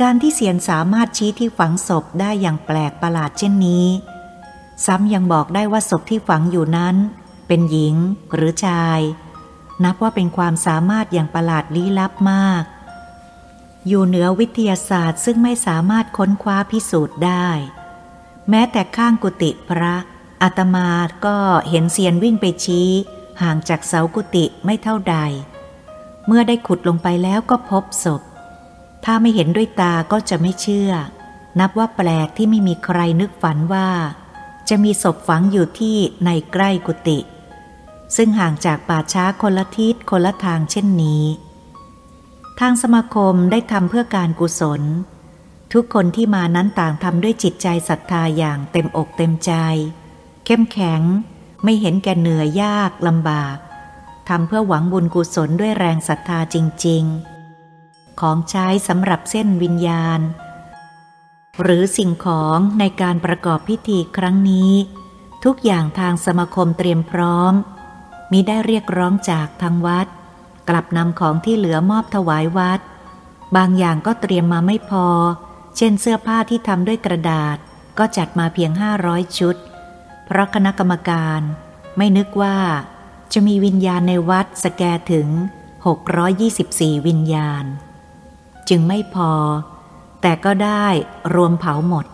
[0.00, 3.86] การที่เสียนสามารถชี้ที่ฝังศพได้อย่างแปลกประหลาดเช่นนี้
[4.86, 6.96] ซ้ำยังบอกได้ว่าศพที่ฝังอยู่นั้น
[7.46, 7.94] เป็นหญิง
[8.34, 9.00] หรือชาย
[9.84, 12.62] นับว่าเป็นความสามารถอย่างประหลาดลี้ลับมาก
[13.86, 17.48] อยู่เหนือวิทยาศาสตร์ซึ่งไม่สามารถค้นคว้าพิสูจน์ได้
[18.50, 19.94] แม้แต่ข้างกุฏิพระ
[20.42, 20.88] อาตมา
[21.26, 21.36] ก็
[21.70, 22.88] เห็นเซียนวิ่งไปชี้
[23.42, 25.16] ห่างจากเสากุฏิไม่เท่าใด
[26.26, 28.22] เมื่อได้ขุดลงไปแล้วก็พบศพ
[29.04, 30.90] ถ้าไม่เห็นด้วยตาก็จะไม่เชื่อ
[31.60, 33.88] นับว่าแปลกที่ไม่มีใครนึกฝันว่า
[34.68, 37.18] จะมีศพฝังอยู่ที่ในใกล้กุฏิ
[38.16, 41.24] ซึ่งห่างจากป่าช้าคนละทิศคนละทางเช่นนี้
[42.60, 44.82] ทางสมาคมได้ทำเพื่อการกุศล
[45.78, 49.52] ทุกคนที่มานั้นต่างทำด้วยจิตใจศรัทธาอย่างเต็มอกเต็มใจ
[50.46, 51.02] เข้มแข็ง
[51.64, 53.56] ไม่เห็นแก่เหนื่อยยากลำบาก
[54.28, 57.04] ทำเพื่อหวังบุญกุศลด้วยแรงศรัทธาจริง
[57.62, 60.20] ๆ ของใช้สำหรับเส้นวิญญาณ
[61.62, 64.72] หรือสิ่งของในการประกอบพิธีครั้งนี้
[65.44, 67.52] ทุกอย่างทางสมาคมเตรียมพร้อม
[68.32, 70.06] มิได้เรียกร้องจากทางวัด
[70.68, 72.80] กลับนำของที่เหลือมอบถวายวัด
[73.56, 75.06] บางอย่างก็เตรียมมาไม่พอ
[75.76, 77.56] เช่นเสื้อผ้าที่ทำด้วยกระดาษ
[77.98, 79.56] ก็จัดมาเพียงห้าร้อยชุด
[80.26, 81.40] เพราะคณะกรรมการ
[81.96, 82.58] ไม่นึกว่า
[83.32, 85.28] จะมีวิญญาณในวัดสแกถึง
[86.18, 87.64] 624 วิญญาณ
[88.68, 89.32] จึงไม่พอ
[90.22, 90.86] แต่ก็ได้
[91.34, 92.06] รวมเผาหมด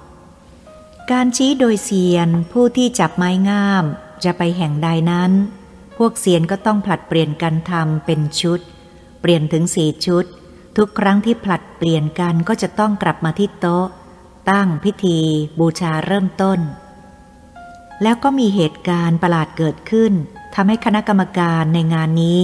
[1.11, 3.85] การชี้โดยเซียนผู้ที่จับไม้งาม
[4.25, 5.33] จะไปแห่งใดนั้น
[5.97, 8.61] พวกเซียนก็ต้องผลัดเปลี่ยนกันทำเป็นชุด
[9.21, 10.25] เปลี่ยนถึงสี่ชุด
[10.77, 13.87] ทุกครั้งที่ผลัดเปลี่ยนกันก็จะต้องกลับมาที่โต๊ะ
[14.51, 15.19] ตั้งพิธี
[15.59, 16.59] บูชาเริ่มต้น
[18.03, 20.13] แล้วก็มีเหตุการณ์ประหลาดเกิดขึ้น
[20.55, 22.43] ทำให้คณะกรรมการในงานนี้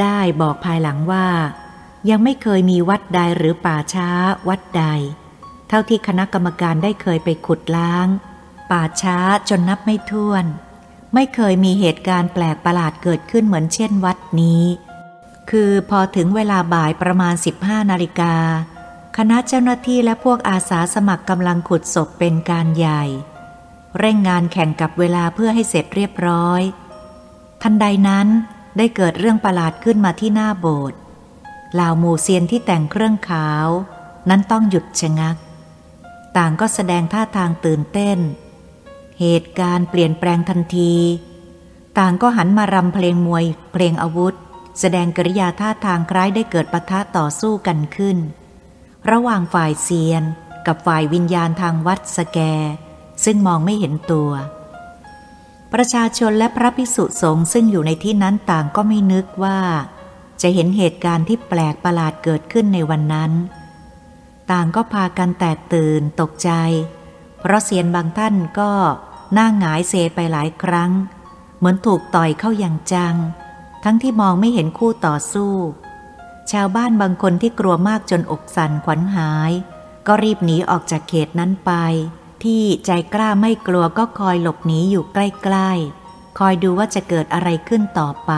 [0.00, 1.26] ได้บอกภายหลังว่า
[2.10, 4.08] ยังไม่เคยมีวัดใดหรือป่าช้า
[4.48, 4.84] วัดใด
[5.68, 8.06] เท่าที่คณะกรรมการได้เคยไปขุดล้าง
[8.70, 9.18] ป่าช้า
[9.48, 10.44] จนนับไม่ถ้วน
[11.14, 14.62] ไม่เคยมีเหตุการณ์แปลกประหลาดเกิดขึ้นเหมือนเช่นวัดนี้
[15.50, 18.34] คือพอถึงเวลาบ่ายประมาณ 15 นาฬิกา
[19.16, 23.04] คณะเจ้าหน้าที่และพวกอาสาสมัครกำลังขุดศพเป็นการใหญ่
[23.98, 26.62] เร่งงานแข่งกับเวลาเพื่อให้เสร็จเรียบร้อย
[27.62, 28.28] ทันใดนั้น
[28.76, 30.98] ได้เกิดเรื่องประหลาดขึ้นมาที่หน้าโบสถ์
[31.74, 33.66] เหล่าหมู่เซียนที่แต่งเครื่องขาว
[34.28, 35.36] นั้นต้องหยุดชะงัก
[36.36, 38.18] ต่างก็แสดงท่าทางตื่นเต้น
[39.20, 40.94] เหตุการณ์เปลี่ยนแปลงทันที
[41.98, 44.34] ต่างก็หันมารำเพลงมวยเพลงอาวุธ
[44.78, 48.18] แสดงกริยาท่าทางคล้ายได้เกิดปะทะต่อสู้กันขึ้น
[49.10, 50.22] ระหว่างฝ่ายเซียน
[50.66, 52.38] กับฝ่ายวิญญาณทางวัดสแก
[53.24, 54.30] ซึ่งมองไม่เห็นตัว
[55.72, 59.58] ประชาชนและพระภิกษุสงฆ์ซึ่งอยู่ในที่นั้นต่างก็ไม่นึกว่า
[60.42, 63.32] จะเห็นเหตุการณ์ที่แปลกประหลาดเกิดขึ้นในวันนั้น
[64.50, 66.50] ต่างก็พากันแตกตื่นตกใจ
[67.40, 68.70] เพราะเสียนบางท่านก็
[69.32, 70.90] หน้าหงายเซไปหลายครั้ง
[71.58, 73.14] เหมือนถูกต่อยเข้าอย่างจัง
[73.84, 75.54] ทั้งที่มองไม่เห็นคู่ต่อสู้
[76.52, 79.52] ชาวบ้านบางคนที่กลัวมากจนอกสั่นขวัญหาย
[80.06, 81.72] ก็รีบหนีออกจากเขตนั้นไป
[82.42, 88.32] ที่ใจกล้าไม่กลัวก็คอยหลบหนีอยู่ใกล้ๆ คอยดูว่าจะเกิดอะไรขึ้นต่อไป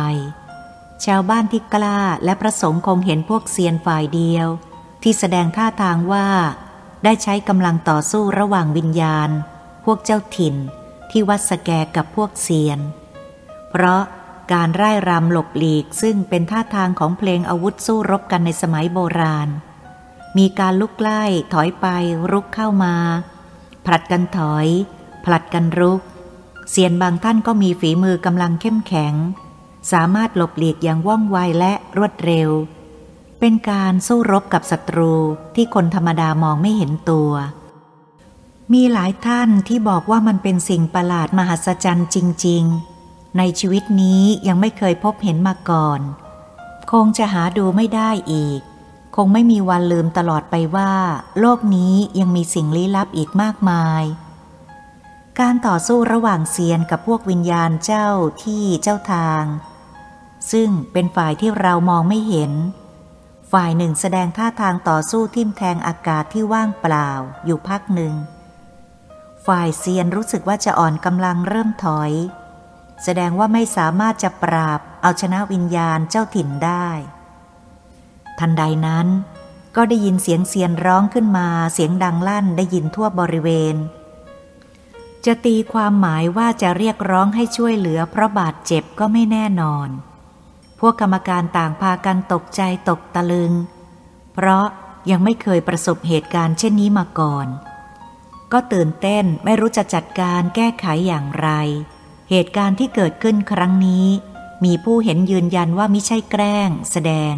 [1.05, 4.49] ชาวบ้านที่กล้าและประสงค์คงเห็นพวกเซียนฝ่ายเดียว
[5.03, 6.29] ที่แสดงท่าทางว่า
[7.05, 9.31] ได้ใช้กำลังต่อสู้ระหว่างวิญญาณ
[9.85, 10.57] พวกเจ้าถิ่น
[11.11, 12.79] ที่วัดสแกกับพวกเซียน
[13.71, 14.03] เพราะ
[14.53, 19.49] การไร่รำหลบหลีกซึ่งเป็นท่าทางของเพลงอาวุธสู้รบกันในสมัยโบราณ
[20.39, 21.87] มีการลุกไล่ถอยไป
[22.31, 22.95] รุกเข้ามา
[23.85, 24.67] ผลัดกันถอย
[25.25, 26.01] ผลัดกันรุก
[26.71, 29.15] เสียนบางท่านก็มีฝีมือกำลังเข้มแข็ง
[29.93, 32.51] สามารถหลบหลีกอย่างว่องไวและรวดเร็ว
[33.41, 35.13] เป็นการสู้รบกับศัตรู
[35.55, 37.33] ที่คนธรรมดามองไม่เห็นตัว
[38.73, 42.94] มีหลายท่านที่บอกว่ามันเป็นสิ่งประหลาดมหัศจรรย์จริง ๆ
[43.39, 46.01] ในชีวิตนี้ยังไม่เคยพบเห็นมาก่อน
[46.93, 48.61] คงจะหาดูไม่ได้อีก
[49.17, 50.93] คงไม่มีวันลืมตลอดไปว่า
[51.41, 54.03] โลกนี้ยังมีสิ่งลี้ลับอีกมากมาย
[55.41, 58.09] การต่อสู้ระหว่างเซียนกับพวกวิญญาณเจ้า
[58.43, 59.45] ที่เจ้าทาง
[60.53, 62.53] ซึ่งเป็นฝ่ายที่เรามองไม่เห็น
[63.53, 67.11] ฝ่ายหนึ่งแสดงท่าทางต่อสู้ทิ่มแทงอากาศที่ว่างเปล่า
[67.45, 68.15] อยู่พักหนึ่ง
[69.47, 72.13] ฝ่ายเซียนรู้สึกว่าจะอ่อนกำลังเริ่มถอย
[73.05, 76.89] แสดงว่าไม่สามารถจะปราบเอาชนะวิญญาณเจ้าถิ่นได้
[78.39, 79.07] ทันใดนั้น
[79.77, 83.77] ก็ได้ยินเสียงเซียนร้องขึ้นมาเสียงดังลั่นได้ยินทั่วบริเวณ
[85.27, 89.89] จะตีความหมายว่าจะเรียกร้องให้ช่วยเหลือเพราะบาดเจ็บก็ไม่แน่นอน
[90.81, 93.53] พวกกรรมการต่างพากันตกใจตกตะลึง
[94.35, 94.67] เพราะ
[95.11, 97.47] ยังไม่เคยประสบเหตุการณ์เช่นนี้มาก่อน
[98.53, 101.51] ก็ตื่นเต้นไม่รู้จะจัดการแก้ไขอย่างไร
[102.31, 104.07] เหตุการณ์ที่เกิดขึ้นครั้งนี้
[104.65, 107.35] มีผู้เห็นยืนยันว่าไม่ใช่แกล้ง แสดง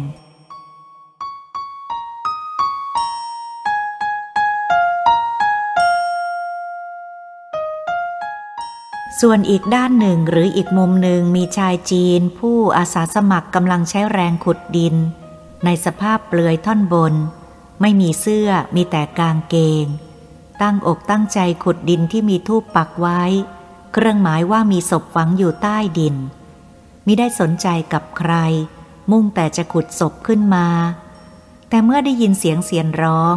[9.21, 14.95] ส่วนอีกด้านหนึ่งหรืออีกมุมหนึ่งมีชายจีน ผู้อาสาสมัครกำลังใช้แรงขุดดิน
[15.65, 17.13] ในสภาพเปลือยท่อนบน
[17.81, 19.85] ไม่มีเสื้อมีแต่กางเกง
[20.61, 23.21] ตั้งอกตั้งใจขุดดินที่มีทูปปักไว้
[23.99, 26.15] เครื่องหมายว่ามีศพฝังอยู่ใต้ดิน
[27.05, 28.33] มิได้สนใจกับใคร
[29.11, 30.67] มุ่งแต่จะขุดศพขึ้นมา
[31.69, 33.35] แต่เมื่อได้ยินเสียงเสียนร้อง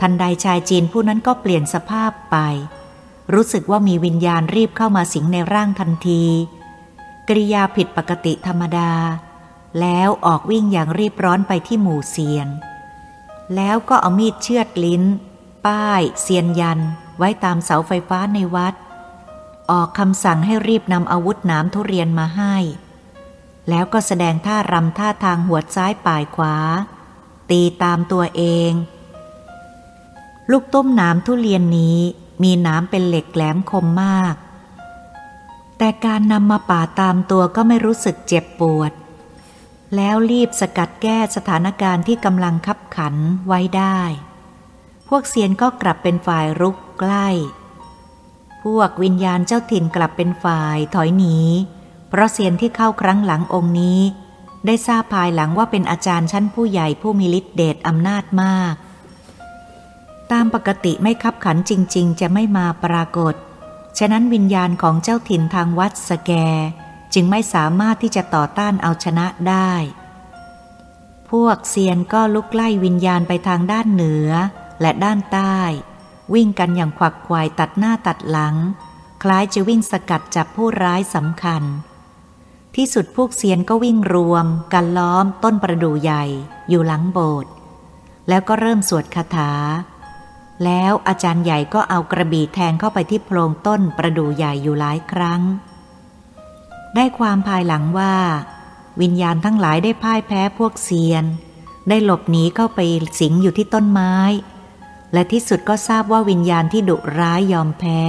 [0.00, 2.36] ทันใดชายจีนผู้นั้นก็เปลี่ยนสภาพไป
[3.34, 6.24] รู้สึกว่ามีวิญญาณรีบเข้ามาสิงในร่างทันที
[7.28, 8.92] กริยาผิดปกติธรรมดา
[9.80, 12.48] แล้วออกวิ่งอย่างรีบร้อนไปที่หมู่เซียน
[13.54, 15.02] แล้วก็เอามีดเชือดลิ้น
[15.66, 16.80] ป้ายเซียนยัน
[17.18, 18.74] ไว้ตามเสาไฟฟ้าในวัด
[19.70, 22.56] ออกคำสั่งให้รีบนำอาวุธน้ำทุเรียนมาให้
[23.68, 26.56] แล้วก็แสดงท่ารำท่าทางหัวซ้ายป่ายขวา
[27.50, 28.72] ตีตามตัวเอง
[30.50, 31.98] ลูกต้มน้ำทุเรียนนี้
[32.42, 34.34] มีน้ำเป็นเหล็กแหลมคมมาก
[35.78, 38.92] แต่การนำมาป่าตามตัวก็ไม่รู้สึกเจ็บปวด
[39.96, 43.14] แล้วรีบสกัดแก้สถานการณ์ที่กำลังคับขัน
[43.46, 44.00] ไว้ได้
[45.08, 47.28] พวกเซียนก็กลับเป็นฝ่ายรุกใกล้
[48.64, 51.38] พวกวิญญาณเจ้าถิ่นกลับเป็นฝ่ายถอยหนี
[52.08, 54.00] เพราะเซียนที่เข้าครั้งหลังองค์นี้
[54.66, 58.74] ได้ทราบภายหลังว่าเป็นอาจารย์ชั้นผู้ใหญ่ผู้มีฤทธิเดชอำนาจมาก
[60.32, 63.34] ตามปกติไม่คับขันจริง ๆ จะไม่มาปรากฏ
[63.98, 66.32] ฉะนั้นวิญญาณของเจ้าถิ่นทางวัดสแก
[67.14, 69.72] จึงไม่สามารถที่จะต่อต้านเอาชนะได้
[71.30, 74.30] พวกเซียนก็ลุกไล่วิญญาณไปทางด้านเหนือ
[74.80, 75.58] และด้านใต้
[76.34, 78.56] วิ่งกันอย่างขวักควายตัดหน้าตัดหลัง
[79.22, 81.62] คล้ายจะวิ่งสกัดจับผู้ร้ายสำคัญ
[82.76, 86.24] ที่สุดพวกเซียนก็วิ่งรวม กันล้อมต้นประดู่ใหญ่
[86.68, 87.50] อยู่หลังโบสถ์
[88.28, 89.52] แล้วก็เริ่มสวดคาถา
[90.64, 95.42] แล้วอาจารย์ใหญ่ก็เอากระบี่แทงเข้าไปที่โพรงต้นประดู่ใหญ่อยู่หลายครั้ง
[96.94, 98.14] ได้ความภายหลังว่า
[99.00, 101.24] วิญญาณทั้งหลายได้พ่ายแพ้พวกเซียน
[101.88, 102.80] ได้หลบหนีเข้าไป
[103.20, 104.14] สิงอยู่ที่ต้นไม้
[105.14, 108.02] และที่สุดก็ทราบว่าวิญญาณที่ดุร้ายยอมแพ้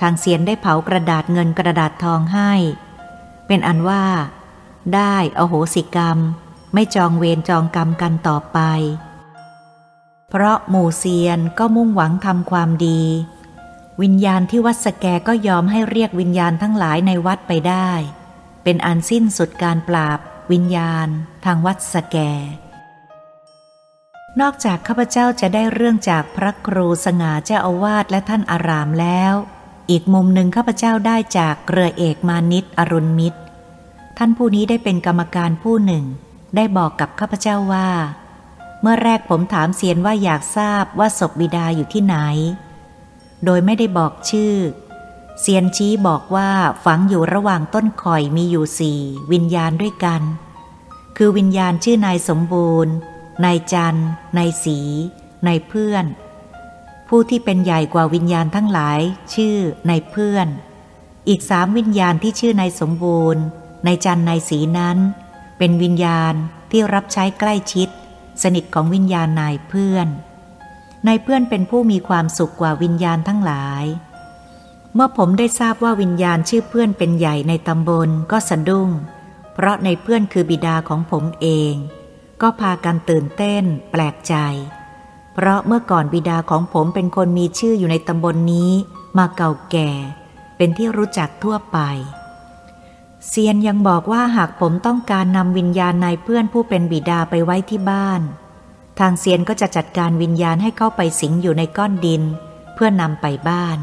[0.00, 2.52] ทางเซียนได้เผากระดาษเงินกระดาษทองให้
[3.46, 4.04] เป็นอันว่า
[4.94, 6.18] ได้อโหสิกรรม
[6.74, 8.58] ไม่จองเวรจองกรรมกันต่อไป
[10.30, 13.02] เพราะหมู่เซียนก็มุ่งหวังทำความดี
[14.02, 17.90] วิญญาณที่วัดสแกก็ยอมให้เรียกวิญญาณทั้งหลายในวัดไปได้
[18.64, 20.18] เป็นอันสิ้นสุดการปราบ
[20.52, 21.08] วิญญาณ
[21.44, 22.16] ทางวัดสแก
[24.40, 29.34] นอกจากข้าพเจ้าจะได้เรื่องจากพระครูสง่าเจ้าอาวาสและท่านอารามแล้ว
[29.90, 33.40] อีกมุมหนึ่งข้าพเจ้าได้จากเรือเอกมานิตอรุณมิตร
[34.18, 36.04] ท่านผู้นี้ได้เป็นกรรมการผู้หนึ่ง
[36.56, 37.88] ได้บอกกับข้าพเจ้าว่า
[38.82, 42.16] เมื่อแรกผมถามเซียนว่าอยากทราบว่าศพบิดาอยู่ที่ไหน
[43.44, 44.54] โดยไม่ได้บอกชื่อ
[45.40, 46.48] เซียนชี้บอกว่า
[46.84, 49.00] ฝังอยู่ระหว่างต้นข่อยมีอยู่สี่
[49.32, 50.22] วิญญาณด้วยกัน
[51.16, 52.94] คือวิญญาณชื่อนายสมบูรณ์
[53.44, 53.98] นายจัน
[54.36, 54.78] นายสี
[55.46, 56.04] นายเพื่อน
[57.08, 59.00] ผู้ที่เป็นใหญ่กว่าวิญญาณทั้งหลาย
[59.34, 59.56] ชื่อ
[59.88, 60.48] นายเพื่อน
[61.28, 63.42] อีกสามวิญญาณที่ชื่อนายสมบูรณ์
[63.86, 64.98] นายจันนายสีนั้น
[65.58, 66.34] เป็นวิญญาณ
[66.70, 67.88] ที่รับใช้ใกล้ชิด
[68.42, 70.08] สนิทของวิญญาณนายเพื่อน
[71.06, 73.84] นายเพื่อนเป็นผู้มีความสุขกว่าวิญญาณทั้งหลาย
[74.94, 78.90] เมื่อผมได้ทราบว่าวิญญาณชื่อเพื่อนเป็นใหญ่ในตำบลก็สะดุ้ง
[79.54, 81.74] เพราะในเพื่อนคือบิดาของผมเอง
[82.42, 84.34] ก็พากันตื่นเต้น แปลกใจ
[85.34, 88.72] เพราะเมื่อก่อนบิดาของผมเป็นคนมีชื่ออยู่ในตำบลนนี้
[89.18, 89.90] มาเก่าแก่
[90.56, 91.78] เป็นที่รู้จักทั่วไป
[93.26, 98.20] เซียนยังบอกว่าหากผมต้องการนำวิญญาณนายเพื่อนผู้เป็นบิดาไปไว้ที่บ้าน
[98.98, 102.22] ทางเซียนก็จะจัดการวิญญาณให้เข้าไปสิงอยู่ในก้อนดิน
[102.74, 103.78] เพื่อนำไปบ้าน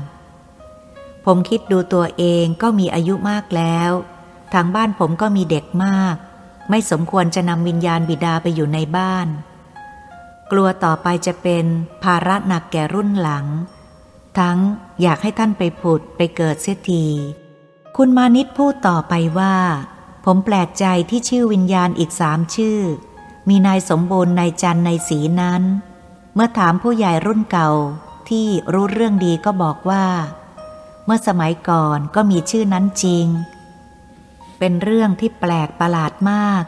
[1.25, 3.91] ผมคิดดูตัวเองก็มีอายุมากแล้ว
[4.53, 6.15] ทางบ้านผมก็มีเด็กมาก
[6.69, 9.27] ไม่สมควรจะนำวิญญาณบิดาไปอยู่ในบ้าน
[10.51, 11.65] กลัวต่อไปจะเป็น
[12.03, 13.45] ภาระหนักแก่รุ่นหลัง
[14.39, 14.57] ทั้ง
[15.01, 17.05] อยากให้ท่านไปผุดไปเกิดเสียที
[17.97, 19.55] คุณมานิตพูดต่อไปว่า
[20.25, 22.79] ผมแปลกใจที่ชื่อวิญญาณอีกสามชื่อ
[23.49, 25.63] มีนายสมบูรณ์นายจันนายสีนั้น
[26.35, 27.69] เมื่อถามผู้ใหญ่รุ่นเก่า
[28.29, 30.05] ที่รู้เรื่องดีก็บอกว่า
[31.05, 33.25] เมื่อสมัยก่อนก็มีชื่อนั้นจริง
[34.59, 36.63] เป็นเรื่องที่แปลกประหลาดมาก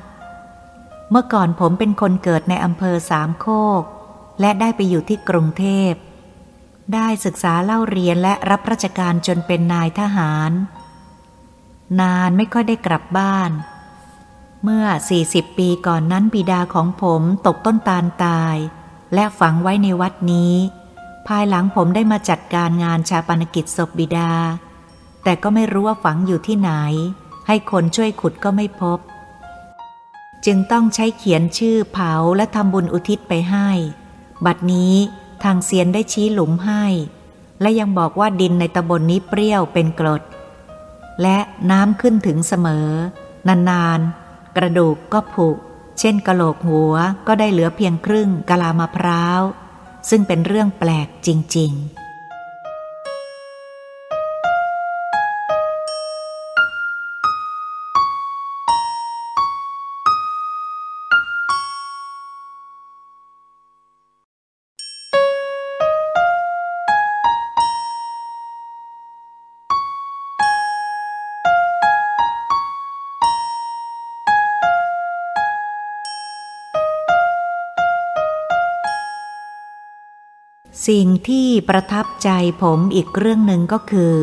[1.09, 3.47] เมื่อก่อนผมเป็นคนเกิดในอำเภอสามโค
[3.81, 3.83] ก
[4.39, 5.93] และได้ไปอยู่ที่กรุงเทพ
[6.93, 10.51] ได้ศึกษาเล่าเรียนและรับราชการจนเป็นนายทหาร
[12.01, 13.51] นานไม่ค่อยได้กลับบ้าน
[14.63, 14.85] เมื่อ
[15.21, 18.55] 40 ปีก่อนนั้นบิดาของผมตกต้นตาลตาย
[19.13, 20.55] และฝังไว้ในวัดนี้
[21.27, 24.31] ภายหลังผมได้มาจัดการงานชาปนกิจศพบิดา
[25.23, 26.71] แต่ก็ไม่รู้ว่าฝังอยู่ที่ไหน
[27.51, 28.99] ให้คนช่วยขุดก็ไม่พบ
[30.45, 33.69] จึงต้องใช้เขียนชื่อเผาและทำบุญอุทิศไปให้
[34.45, 34.95] บัดนี้
[35.43, 36.85] ทางเซียนได้ชี้หลุมให้
[37.61, 40.23] และยังบอกว่าดินในตำบลนนี้เปรี้ยวเป็นกรด
[41.21, 41.37] และ
[41.71, 42.87] น้ำขึ้นถึงเสมอ
[43.69, 45.49] นานๆ กระดูกก็ผุ
[45.99, 46.93] เช่นกะโหลกหัว
[47.27, 49.41] ก็ได้เหลือเพียงครึ่งกะลามะพร้าว
[50.09, 51.98] ซึ่งเป็นเรื่องแปลกจริง ๆ
[80.87, 82.29] สิ่งที่ประทับใจ
[82.63, 84.15] ผมอีกเรื่องหนึ่งก็คือ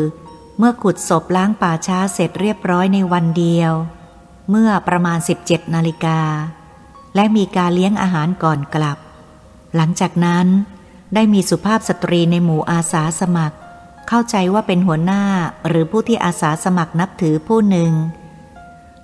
[0.59, 3.73] เมื่อขุดศพล้างป่าช้าเสร็จเรียบร้อยในวันเดียว
[4.51, 6.21] เมื่อประมาณ 17นาฬิกา
[7.15, 8.99] และมีการเลี้ยงอาหารก่อนกลับ
[9.77, 10.47] หลังจากนั้น
[11.15, 13.57] ได้มีสุภาพสตรีในหมู่อาสาสมัคร
[14.09, 15.25] เข้าใจว่าเป็นหัวหน้า
[15.69, 17.93] หรือผู้ที่อาสาสมัครนับถือผู้หนึ่ง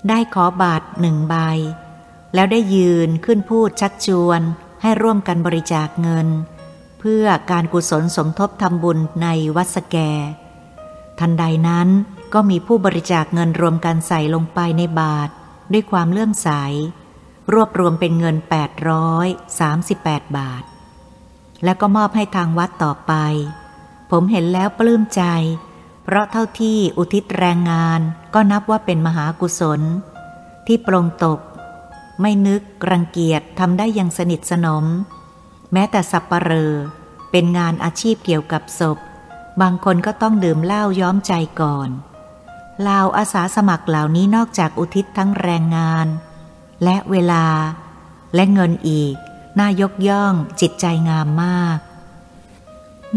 [0.09, 1.35] ได้ขอบาทหนึ่งใบ
[2.35, 4.41] แล้วได้ยืนขึ้นพูดชักชวน
[4.83, 6.29] ให้ร่วมกันบริจาคเงิน
[7.05, 9.97] เพื่อการกุศลสมทบทำบุญในวัดสแก
[11.19, 11.89] ทันใดนั้น
[12.35, 15.29] ก็มีผู้บริจาคเงินรวมกันใส่ลงไปในบาท
[15.73, 16.49] ด้วยความเลื่อมใส
[17.53, 18.37] รวบรวมเป็นเงิน
[19.57, 20.63] 838 บาท
[21.65, 23.13] แล้วก็มอบให้ทางวัดต่อไป
[24.11, 25.23] ผมเห็นแล้วปลื้มใจ
[26.05, 28.01] เพราะเท่าที่อุทิศแรงงาน
[28.35, 29.81] ก็นับว่าเป็นมหากุศล
[30.67, 31.41] ที่ปรงตก
[32.21, 34.87] ไม่นึกรังเกียจทำได้อย่างสนิทสนม
[35.73, 36.73] แม้แต่สับปะเรอ
[37.31, 38.99] เป็นงานอาชีพเกี่ยวกับศพ
[39.61, 41.89] บางคนก็ต้องดื่มเหล้าย้อมใจก่อน
[42.89, 46.07] ลาวอาสาสมัครเหล่านี้นอกจากอุทิศทั้งแรงงาน
[46.85, 47.47] และเวลา
[48.35, 49.15] และเงินอีก
[49.59, 51.79] น่ายกย่องจิตใจงามมาก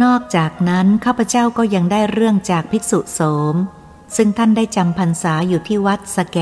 [0.04, 3.22] นอกจากนั้นข้าพเจ้าก็ยังได้เรื่องจากภิกษุโส
[3.54, 3.56] ม
[4.16, 6.40] ซึ่งท่านได้จำพรรษาอยู่ที่วัดสแก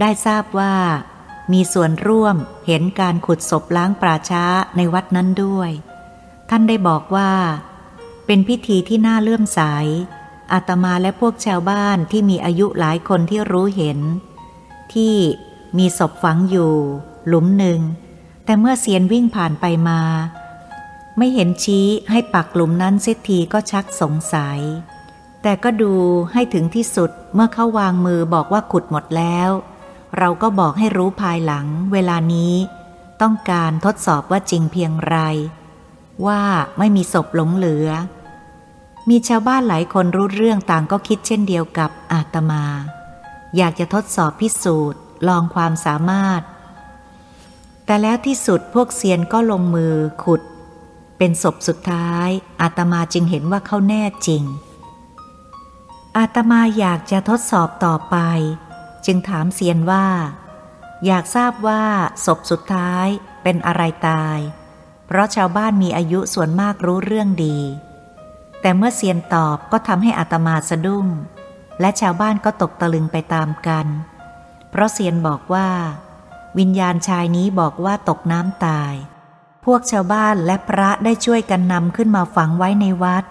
[0.00, 0.74] ได้ทราบว่า
[1.52, 2.36] มีส่วนร่วม
[2.66, 4.44] เห็นการขุดศพล้างป่าช้า
[4.76, 5.70] ในวัดนั้นด้วย
[6.50, 7.30] ท่านได้บอกว่า
[8.26, 9.60] เป็นพิธีที่น่าเลื่อมใส
[10.52, 13.98] อาตมาและพวกชาวบ้านที่มีอายุหลายคนที่รู้เห็น
[14.94, 15.14] ที่
[15.78, 16.74] มีศพฝังอยู่
[17.28, 17.80] หลุมหนึ่ง
[18.44, 20.00] แต่เมื่อเสียนวิ่งผ่านไปมา
[21.18, 24.60] ไม่เห็นชี้ให้ปักหลุมนั้นเสียทีก็ชักสงสัย
[25.42, 25.94] แต่ก็ดู
[26.32, 29.50] ให้ถึงที่สุดเมื่อเขาวางมือบอกว่าขุดหมดแล้ว
[30.18, 32.54] เราก็บอกให้รู้ภายหลัง เวลานี้
[33.22, 35.16] ต้องการทดสอบว่าจริงเพียงไร
[36.26, 36.42] ว่า
[36.78, 37.88] ไม่มีศพหลงเหลือ
[39.08, 42.64] มีชาวบ้านหลายคนรู้เรื่องต่างก็คิดเช่นเดียวกับอาตมา
[43.56, 46.42] อยากจะทดสอบพิสูจน์ ลองความสามารถ
[47.84, 49.94] แต่แล้วที่สุดพวกเซียนก็ลงมือ
[50.24, 50.42] ขุด
[51.18, 52.28] เป็นศพสุดท้าย
[52.60, 54.44] อาตมาจึงเห็นว่าเขาแน่จริง
[56.16, 58.16] อาตมาอยากจะทดสอบต่อไป
[59.06, 60.06] จึงถามเซียนว่า
[61.06, 61.82] อยากทราบว่า
[62.24, 63.06] ศพสุดท้าย
[63.42, 64.38] เป็นอะไรตาย
[65.06, 67.58] เพราะชาวบ้านมีอายุส่วนมากรู้เรื่องดี
[68.60, 71.06] แต่เมื่อเซียนตอบก็ทำให้อาตมาสะดุ้ง
[71.80, 73.86] และชาวบ้านก็ตกตะลึงไปตามกัน
[74.70, 75.68] เพราะเซียนบอกว่า
[76.58, 78.94] วิญญาณชายนี้บอกว่าตกน้ำตาย
[79.64, 83.24] พวกชาวบ้านและพระได้ช่วยกันนำขึ้นมาฝังไว้ในวัด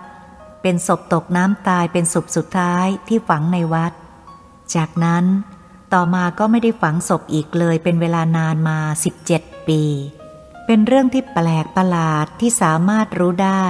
[0.61, 3.93] เป็นศพตกน้ำตายเป็นศพสุดท้ายที่ฝังในวัด
[4.76, 5.26] จากนั้น
[5.93, 8.79] ต่อมาก็ไม่ได้ฝังศพอีกเลยเป็นเวลานานมา
[9.23, 9.81] 17 ปี
[10.65, 13.65] เป็นเรื่องที่แปลกประหลาดที่สามารถรู้ได้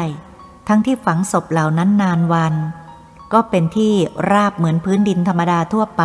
[0.68, 2.56] ทั้งที่ฝังศพเหล่านั้นนานวัน
[3.34, 3.94] ก็เป็นที่
[4.32, 6.04] ราบเหมือนพื้นดินธรรมดาทั่วไป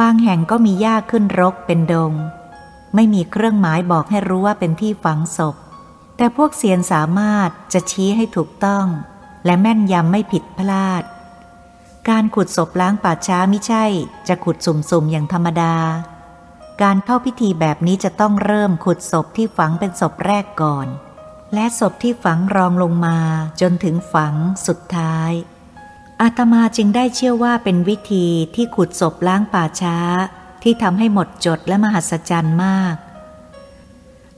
[0.00, 2.12] บางแห่งก็มีหญ้าขึ้นรกเป็นดง
[2.94, 5.56] ไม่มีเครื่องหมายบอกให้รู้ว่าเป็นที่ฝังศพ
[6.16, 8.86] แต่พวกเซียนสามารถจะชี้ให้ถูกต้อง
[9.44, 11.02] และแม่นยำไม่ผิดพลาด
[12.12, 13.84] การขุดศพล้างป่าช้าไม่ใช่
[14.28, 15.74] จะขุดสุ่มๆอย่างธรรมดา
[16.82, 20.88] การเข้าพิธีแบบนี้จะต้องเริ่มขุดศพที่ฝังเป็นศพแรกก่อน
[21.54, 23.18] และศพที่ฝังรองลงมา
[23.60, 24.34] จนถึงฝัง
[24.66, 25.32] สุดท้าย
[26.22, 29.98] อาตมาจึงได้เชื่อว่าเป็นวิธีที่ขุดศพล้างป่าช้า
[30.62, 32.96] ที่ทำให้หมดจดและมหัศจรรย์มาก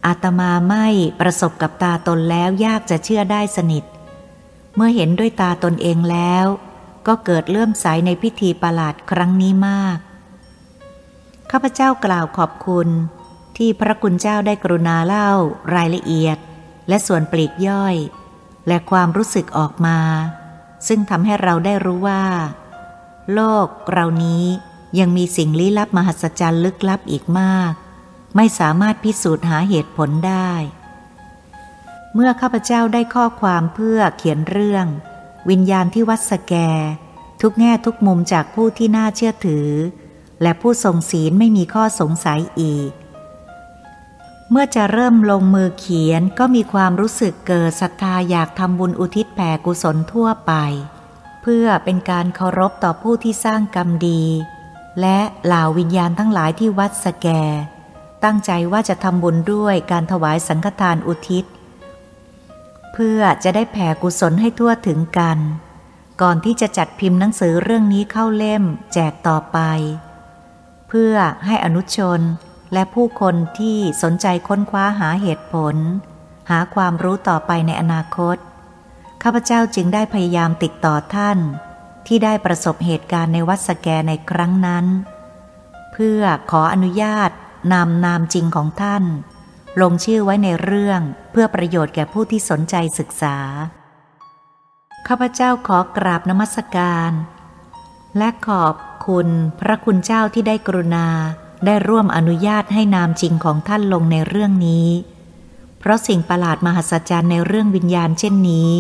[0.07, 0.87] อาตมาไม่
[1.21, 3.85] ประสบกับตาตนแล้วยากจะเชื่อได้สนิท
[4.75, 6.47] เมื่อเห็นด้วยตาตนเองแล้ว
[7.09, 9.99] ก็เกิดเลื่อมใสในพิธีประหลาดครั้งนี้มาก
[11.51, 12.89] ข้าพเจ้ากล่าวขอบคุณ
[13.57, 15.31] ที่พระคุณเจ้าได้กรุณาเล่า
[15.75, 16.39] รายละเอียด
[16.89, 17.97] และส่วนปลีกย่อย
[18.69, 19.99] และความรู้สึกออกมา
[20.87, 22.25] ซึ่งทำให้เราได้รู้ว่า
[23.35, 24.45] โลกเรานี้
[24.99, 27.73] ยังมีสิ่งลี้ลับมหัศจรรย์ลึกลับอีกมาก
[28.37, 30.53] ไม่สามารถพิสูจน์หาเหตุผลได้
[32.15, 34.87] เมื่อข้าพเจ้าได้ข้อความเพื่อเขียนเรื่อง
[35.51, 36.55] วิญญาณที่วัดสแก
[37.41, 39.68] ทุกแง่ทุกมุมจากผู้ที่น่าเชื่อถือ
[40.43, 42.91] และผู้ทรงศีลไม่มีข้อสงสัยอีก
[44.51, 50.53] เมื่อจะเริ่มลงมือเขียนก็มีความรู้สึกเกิดศรัทธาอยากทำบุญอุทิศแผ่กุศลทั่วไป
[51.43, 54.22] เพื่อเป็นการเคารพต่อผู้ที่สร้างกรรมดี
[55.01, 57.28] และเหล่าวิญญาณทั้งหลายที่วัดสแก
[58.24, 61.45] ตั้งใจว่าจะทำบุญด้วยการถวายสังฆทานอุทิศ
[62.93, 65.39] เพื่อจะได้แผ่กุศลให้ทั่วถึงกัน
[66.22, 68.62] ก่อนที่จะจัดพิมพ์หนังสือเรื่องนี้เข้าเล่ม
[68.95, 69.59] แจกต่อไป
[70.89, 71.14] เพื่อ
[71.47, 72.20] ให้อนุชน
[72.72, 75.76] และผู้คนที่สนใจค้นคว้าหาเหตุผล
[76.51, 78.36] หาความรู้ต่อไปในอนาคต
[79.22, 81.39] ข้าพเจ้าจึงได้พยายามติดต่อท่าน
[82.07, 84.86] ที่ได้ประสบเหตุการณ์ในวัดสแกในครั้งนั้น
[85.93, 86.20] เพื่อ
[86.51, 87.30] ขออนุญาต
[87.72, 89.05] นำนามจริงของท่าน
[89.81, 91.01] ลงชื่อไว้ในเรื่อง
[91.31, 93.37] เพื่อประโยชน์แก่ผู้ที่สนใจศึกษา
[95.07, 97.12] ข้าพเจ้าขอกราบนมัสการ
[98.18, 98.74] และขอบ
[99.07, 99.29] คุณ
[99.61, 101.09] พระคุณเจ้าที่ได้กรุณา
[101.66, 104.89] ได้ร่วมอนุญาตให้นามจริงของท่านลงในเรื่องนี้
[105.79, 108.70] เพราะสิ่งประหลาดมหัศจรรย์ในเรื่องวิญญาณเช่นนี้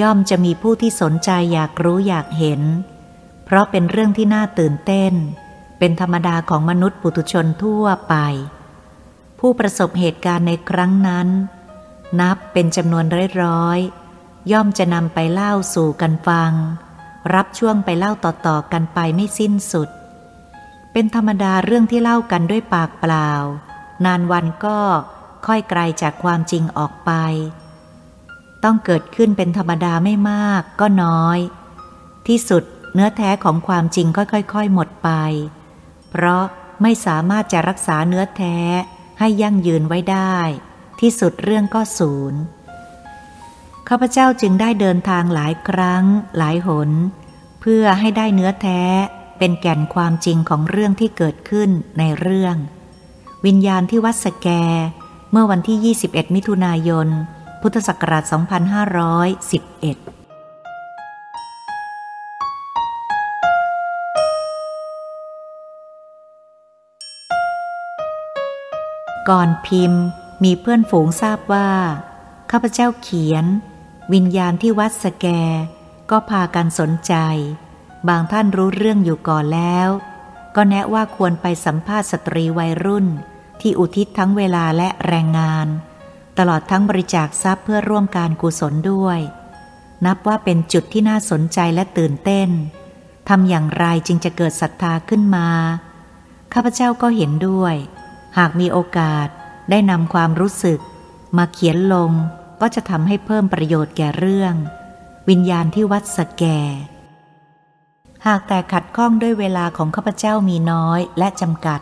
[0.00, 2.60] ย่อมจะมีผู้ที่สนใจอยากรู้อยากเห็น
[3.44, 5.12] เพราะเป็นเรื่องที่น่าตื่นเต้น
[5.78, 8.14] เป็นธรรมดาของมนุษย์ปุถุชนทั่วไป
[9.40, 11.28] ผู้ประสบเหตุการณ์ในครั้งนั้น
[12.20, 13.04] นับเป็นจำนวน
[13.42, 16.52] ร้อยๆย่อมจะนำไปเล่าสู่กันฟัง
[17.34, 19.88] รับช่วงไปเล่าต่อๆกันไปไม่สิ้นสุด
[20.92, 23.30] เป็นธรรมดาเรื่องที่เล่ากันด้วยปากเปล่า
[24.04, 24.78] นานวันก็
[25.46, 27.10] ค่อยไกลจากความจริงออกไป
[28.64, 31.38] ต้องเกิดขึ้นเป็นธรรมดาไม่มากก็น้อย
[32.26, 32.62] ที่สุด
[32.94, 35.10] เนื้อแท้ของความจริงก็ค่อย ๆ หมดไป
[36.10, 36.44] เพราะ
[36.82, 38.56] ไม่สามารถจะรักษาเนื้อแท้
[39.18, 40.36] ให้ยั่งยืนไว้ได้
[41.00, 42.40] ที่สุดเรื่องก็ศูนย์
[43.88, 46.04] ข้าพเจ้าจึงได้เดินทางหลายครั้ง
[46.38, 46.90] หลายหน
[47.60, 48.82] เพื่อให้ได้เนื้อแท้
[49.38, 52.56] เป็นแก่นความจริงของเรื่องที่เกิดขึ้นในเรื่อง
[53.46, 54.48] วิญญาณที่วัดสแก
[55.32, 57.08] เมื่อวันที่ 21 มิถุนายน
[57.60, 60.17] พุทธศักราช 2511
[69.28, 70.02] ก่อนพิมพ์
[70.44, 71.70] มีเพื่อนฝูงทราบว่า
[72.50, 73.44] ข้าพเจ้าเขียน
[74.12, 75.26] วิญญาณที่วัดสแก
[76.10, 77.14] ก็พากันสนใจ
[78.08, 79.88] บางท่านรู้เรื่องอยู่ก่อนแล้ว
[80.56, 83.06] ก็แนะว่าควรไปสัมภาษณ์สตรีวัยรุ่น
[83.60, 85.66] ที่อุทิศทั้งเวลาและแรงงาน
[86.38, 89.18] ตลอดทั้งบริจาคทรัพย์เพื่อร่วมการกุศลด้วย
[90.06, 92.48] นับว่าเป็นจุดที่น่าสนใจและตื่นเต้น
[93.28, 95.48] ทำอย่างไรจึงจะเกิดศรัทธาขึ้นมา
[96.52, 97.74] ข้าพเจ้าก็เห็นด้วย
[98.38, 99.28] หากมีโอกาส
[99.70, 100.80] ได้นำความรู้สึก
[101.36, 102.10] มาเขียนลง
[102.60, 104.54] ก็จะทำให้เพิ่มประโยชน์แก่เรื่อง
[105.28, 106.44] วิญญาณที่วัดสแก
[108.26, 111.80] หากแต่ขัดข้องด้วยเวลาของข้าพเจ้ามีน้อยและจำกัด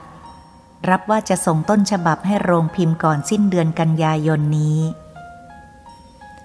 [0.91, 4.79] รับว่าจะส่งต้นฉบับให้โรงพิมพ์ก่อนสิ้นเดือนกันยายนนี้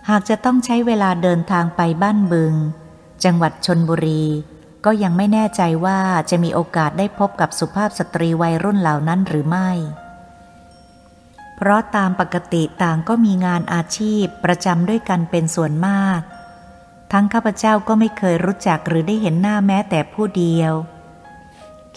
[0.10, 2.54] หากจะต้องใช้เวลาเดินทางไปบ้านบึง
[3.24, 4.24] จังหวัดชนบุรี
[4.86, 6.00] ก็ยังไม่แน่ใจว่า
[6.30, 9.70] จะมีโอกาสได้พบกับสุภาพสตรีวัยรุ่นเหล่านั้นหรือไม่
[11.64, 16.22] เพราะตามปกติต่างก็มีงานอาชีพประจำด้วยกันเป็นส่วนมาก
[17.12, 20.74] ทั้งข้าพเจ้าก็ไม่เคยรู้จักหรือได้เห็นหน้าแม้แต่ผู้เดียว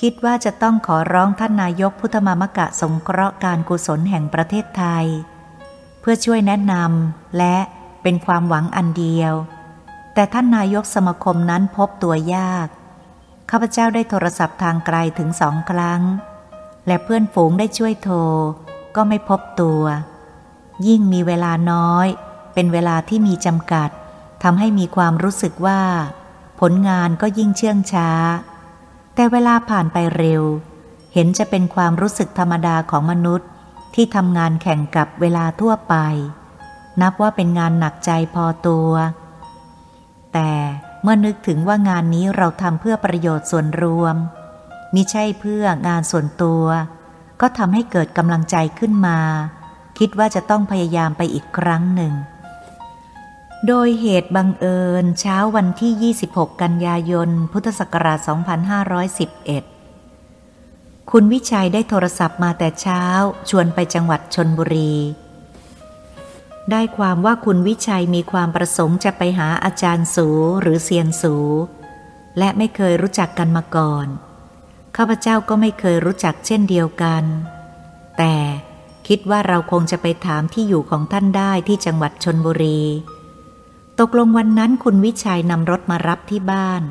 [0.00, 5.06] คิดว่าจะต้องขอร้องท่านนายกพุทธมามกะสงเคราะห์การกุศลแห่งประเทศไทย
[6.00, 7.56] เพื่อช่วยแนะนำและ
[8.02, 9.32] เป็นความหวังอันเดียว
[10.14, 12.68] แต่ท่านนายกสมาคมนั้นพบตัวยาก
[13.50, 16.02] ข้าพเจ้าได้โทรศัพท์ทางไกลถึงสองครั้ง
[16.86, 18.18] และเพื่อนฝูงได้ช่วยโทร
[18.96, 19.82] ก็ไม่พบตัว
[20.86, 22.06] ยิ่งมีเวลาน้อย
[22.54, 23.90] เป็นเวลาที่มีจำกัด
[24.42, 25.80] ทำให้มีความรู้สึกว่า
[26.60, 28.10] ผลงานก็ยิ่งเชื่องช้า
[29.14, 30.42] แต่เวลาผ่านไปเร็ว
[31.14, 33.48] เห็นจะเป็นความรู้สึกธรรมดาของมนุษย์
[33.94, 35.94] ที่ทำงานแข่งกับเวลาทั่วไป
[37.00, 38.90] นับว่าเป็นงานหนักใจพอตัว
[40.32, 40.52] แต่
[41.02, 44.16] เมื่อนึกถึงว่างานนี้เราทำเพื่อประโยชน์ส่วนรวม
[44.94, 46.64] มิใช่เพื่องานส่วนตัว
[47.40, 49.18] ก็ทำให้เกิดกำลังใจขึ้นมา
[49.98, 52.12] คิดว่าจะต้องพยายามไปอีกครั้งหนึ่ง
[53.66, 58.18] โดยเหตุบังเอิญเช้าวันที่ 26 กันยายน พุทธศักราช
[59.84, 63.02] 2511 คุณวิชัยได้โทรศัพท์มาแต่เช้า
[63.50, 64.94] ชวนไปจังหวัดชนบุรี
[66.70, 70.28] ได้ความว่าคุณวิชัยมีความประสงค์จะไปหาอาจารย์สู
[70.60, 71.36] หรือเซียนสู
[72.38, 74.06] และไม่เคยรู้จักกันมาก่อน
[74.96, 77.24] ข้าพเจ้าก็ไม่เคยรู้จักเช่นเดียวกัน
[78.18, 78.36] แต่
[79.08, 82.80] คิดว่าเราคงจะไปถามที่อยู่ของท่านได้ที่จังหวัดชนบุรี
[84.00, 86.82] ตกลงวันนั้นคุณวิชัยนำรถมารับที่บ้าน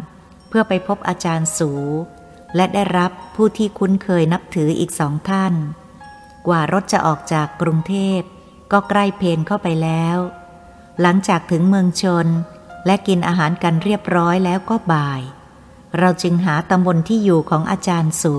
[0.47, 1.71] เพื่อไปพบอาจารย์สู
[2.55, 5.53] และได้รับผู้ที่คุ้นเคยนับถืออีกสองท่าน
[6.47, 8.21] กว่ารถจะออกจากกรุงเทพ
[8.71, 10.17] ก็ใกล้เพนเข้าไปแล้ว
[11.01, 12.27] หลังจากถึงเมืองชน
[12.85, 15.21] และกินอาหารกันเรียบร้อยแล้วก็บ่าย
[15.99, 18.35] เราจึงหาตำบลที่อยู่ของอาจารย์สู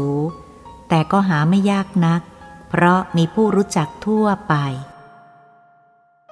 [0.89, 2.21] แต่ก็หาไม่ยากนัก
[2.69, 4.55] เพราะมีผู้รู้จักทั่วไป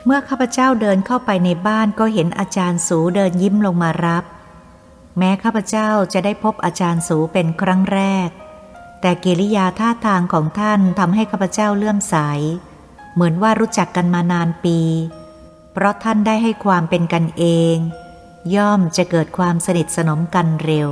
[0.04, 4.24] เมื่อข้าพเจ้าเดินเข้าไปในบ้านก็เห็นอาจารย์สูเดินยิ้มลงมารับ
[5.18, 8.28] แม้ข้าพเจ้าจะได้พบอาจารย์สูเป็นครั้งแรก
[9.00, 12.16] แต่กิริยาท่าทางของท่านทำให้ข้าพเจ้าเลื่อมใส
[13.14, 14.78] เหมือนว่ารู้จักกันมานานปี
[15.72, 17.44] เพราะท่านได้ให้ความเป็นกันเอ
[17.74, 17.76] ง
[18.56, 20.90] ย่อมจะเกิดความสนิทสนมกันเร็ว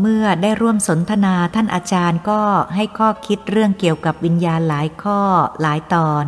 [0.00, 2.42] เมื่อได้ร่วมสนทนาท่านอาจารย์ก็
[2.74, 5.20] ให้ข้อคิดเรื่องเกี่ยวกับวิญญาณหลายข้อ
[5.60, 6.26] หลายตอน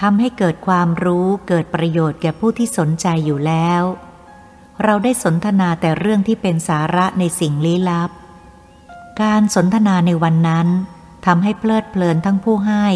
[0.00, 3.82] ทำให้เกิดความรู้เกิดประโยชน์แก่ผู้ที่สนใจอยู่แล้ว
[4.84, 8.10] เราได้สนทนาแต่เรื่องที่เป็นสาระในสิ่งลี้ลับ
[9.22, 10.68] การสนทนาในวันนั้น
[11.26, 12.86] ทำให้เพลิดเพลินทั้งผู้ให้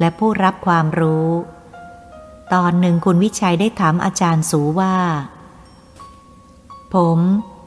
[0.00, 1.30] และผู้รับความรู้
[2.54, 4.96] ตอนหนึ่งคุณวิชัยได้ถามอาจารย์สูว่า
[6.94, 7.18] ผม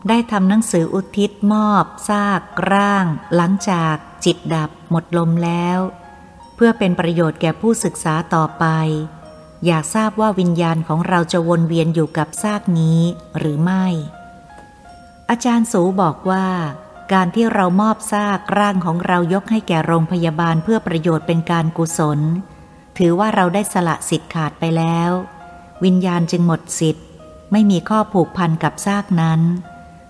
[0.09, 5.79] ได้ทำหนังสืออุทิศมอบ ซากร่าง หลังจากจิตดับหมดลมแล้ว
[6.55, 8.65] เพื่อเป็นประโยชน์แก่ผู้ศึกษาต่อไป
[9.65, 12.99] อยากทราบว่าวิญญาณของเราจะวนเวียนอยู่กับซากนี้
[13.37, 13.85] หรือไม่
[15.29, 16.47] อาจารย์สูบอกว่า
[17.13, 22.19] การที่เรามอบซากร่างของเรายกให้แก่โรงพยาบาลเพื่อประโยชน์เป็นการกุศล
[22.97, 25.11] ถือว่าเราได้สละสิทธิ์ขาดไปแล้ว
[25.83, 27.05] วิญญาณจึงหมดสิทธิ์
[27.51, 29.41] ไม่มีข้อผูกพันกับซากนั้น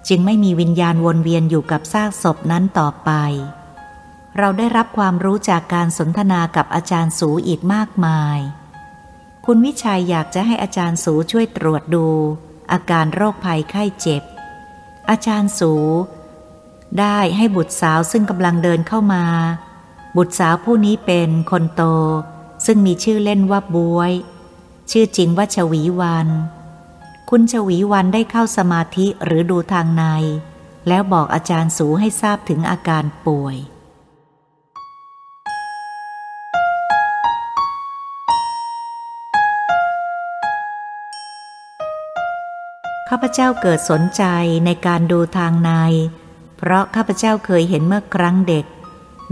[0.07, 3.11] จึงไม่มีวิญญาณวนเวียนอยู่กับซากศพนั้นต่อไป
[4.37, 8.39] เราได้รับความรู้จากการสนทนากับอาจารย์สูอีกมากมาย
[9.45, 12.07] คุณวิชัยอยากจะให้อาจารย์สูช่วยตรวจดู
[12.71, 14.23] อาการโรคภัยไข้เจ็บ
[15.09, 15.73] อาจารย์สู
[16.99, 19.23] ได้ให้บุตรสาวซึ่งกำลังเดินเข้ามา
[20.17, 21.83] บุตรสาวผู้นี้เป็นคนโต
[22.65, 24.13] ซึ่งมีชื่อเล่นว่าบวย
[24.91, 26.27] ชื่อจริงว่าชวีวัน
[27.29, 30.03] คุณชวีวันได้เข้าสมาธิหรือดูทางใน
[30.87, 33.57] แล้วบอกอาจารย์สูให้ทราบถึงอาการป่วย
[43.09, 44.23] ข้าพเจ้าเกิดสนใจ
[44.65, 45.71] ในการดูทางใน
[46.57, 48.65] เพราะข้าพเจ้าเคยเห็นเมื่อครั้งเด็ก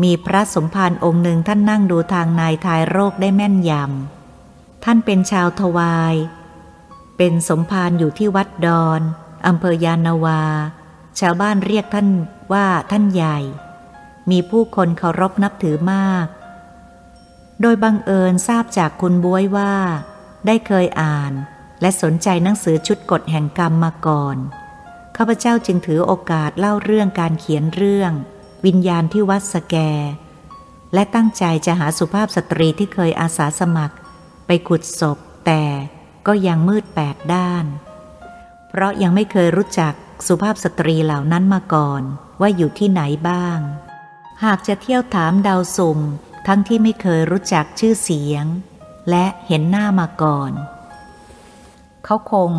[0.03, 6.15] มีพระสมภารองค์หนึ่งท่านนั่งดูทางนายทายโรคได้แม่นยำ ท่านเป็นชาวทวาย
[7.17, 9.01] เป็นสมภารอยู่ที่วัดดอน
[9.47, 10.43] อำเภอยานาวา
[11.19, 12.07] ชาวบ้านเรียกท่าน
[12.53, 13.37] ว่าท่านใหญ่
[14.31, 16.27] มีผู้คนเคารพนับถือมาก
[17.61, 19.73] โดยบังเอิญทราบจากคุณบ้วยว่า
[20.45, 21.33] ได้เคยอ่าน
[21.81, 24.37] และสนใจหนังสือชุดกฎแห่งกรรมมาก่อน
[25.17, 28.11] ข้าพเจ้าจึงถือโอกาสเล่าเรื่องการเขียนเรื่อง
[28.65, 29.75] วิญญาณที่วัดสแก
[30.93, 33.95] และตั้งใจจะหาสุภาพสตรีที่เคยอาสาสมัคร
[34.45, 35.63] ไปขุดศพแต่
[36.27, 37.65] ก็ยังมืดแปดด้าน
[38.69, 39.93] เพราะยังไม่เคยรู้จัก
[40.27, 42.01] สุภาพสตรีเหล่านั้นมาก่อน
[42.41, 43.59] ว่าอยู่ที่ไหนบ้าง
[44.43, 45.99] หากจะเที่ยวถามดาวสุ่ม
[46.47, 48.45] ทั้งที่ไม่เคยรู้จักชื่อเสียง
[49.09, 50.51] และเห็นหน้ามาก่อน
[52.05, 52.51] เขาคง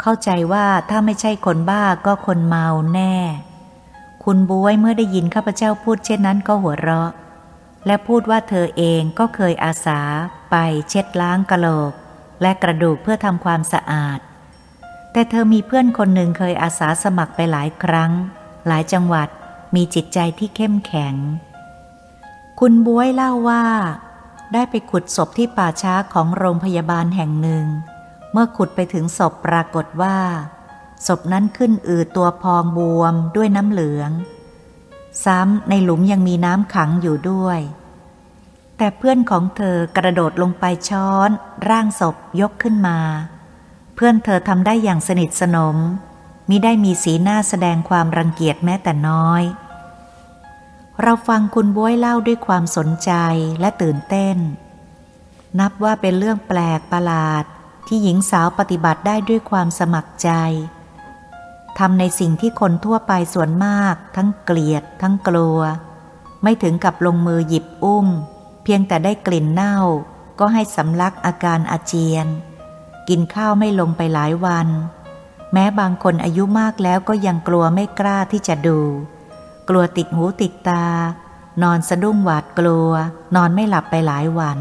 [0.00, 3.16] เข้าใจว่าถ้าไม่ใช่คนบ้าก็คนเมาแน่
[4.28, 7.10] คุณบวยเมื่อได้ยินข้าพเจ้าพูดเช่นนั้นก็หัวเราะ
[7.86, 10.00] และพูดว่าเธอเองก็เคยอาสา
[10.50, 10.56] ไป
[10.88, 11.92] เช็ดล้างกะโหลก
[12.42, 14.18] และกระดูกเพื่อทำความสะอาด
[15.12, 18.12] แต่เธอมีเพื่อนคนหนึ่งเคยอาสาสมัครไปหลายครั้ง
[18.66, 19.28] หลายจังหวัด
[19.74, 21.14] มีจิตใจที่เข้มแข็ง
[22.60, 23.64] คุณบวยเล่าว่า
[24.52, 27.66] ได้ไปขุดศพที่ป่าช้าของโรงพยาบาลแห่งหนึ่ง
[28.32, 30.16] เมื่อขุดไปถึงศพปรากฏว่า
[31.06, 34.10] ศพนั้นขึ้นอืดตัวพองบวมด้วยน้ำเหลือง
[35.24, 37.60] ซ้ำในหลุมยังมีน้ำขังอยู่ด้วย
[38.76, 41.30] แต่เพื่อนของเธอกระโดดลงไปช้อน
[41.68, 42.98] ร่างศพยกขึ้นมา
[43.94, 45.76] เพื่อนเธอทำได้อย่างสนิทสนม
[46.48, 49.42] มิได้มีสีหน้าแสดงความรังเกียจแม้แต่น้อย
[51.02, 53.12] เราฟังคุณบ้วยเล่าด้วยความสนใจ
[53.60, 54.36] และตื่นเต้น
[55.60, 57.44] นับว่าเป็นเรื่องแปลกประหลาด
[57.86, 60.30] ที่หญิงสาวปฏิบัติได้ด้วยความสมัครใจ
[61.78, 65.58] ทำในสิ่งที่คนทั่วไปส่วนมาก ทั้งเกลียด ทั้งกลัว
[66.42, 68.06] ไม่ถึงกับลงมือหยิบอุ้ม
[68.62, 69.76] เพียงแต่ได้กลิ่นเน่า
[70.40, 72.26] ก็ให้สำลักอาการอาเจียน
[73.08, 74.68] กินข้าวไม่ลงไปหลายวัน
[75.52, 78.80] แม้บางคนอายุมากแล้วก็ยังกลัวไม่กล้าที่จะดู
[79.68, 80.86] กลัวติดหูติดตา
[81.62, 82.90] นอนสะดุ้งหวาดกลัว
[83.36, 84.58] นอนไม่หลับไปหลายวัน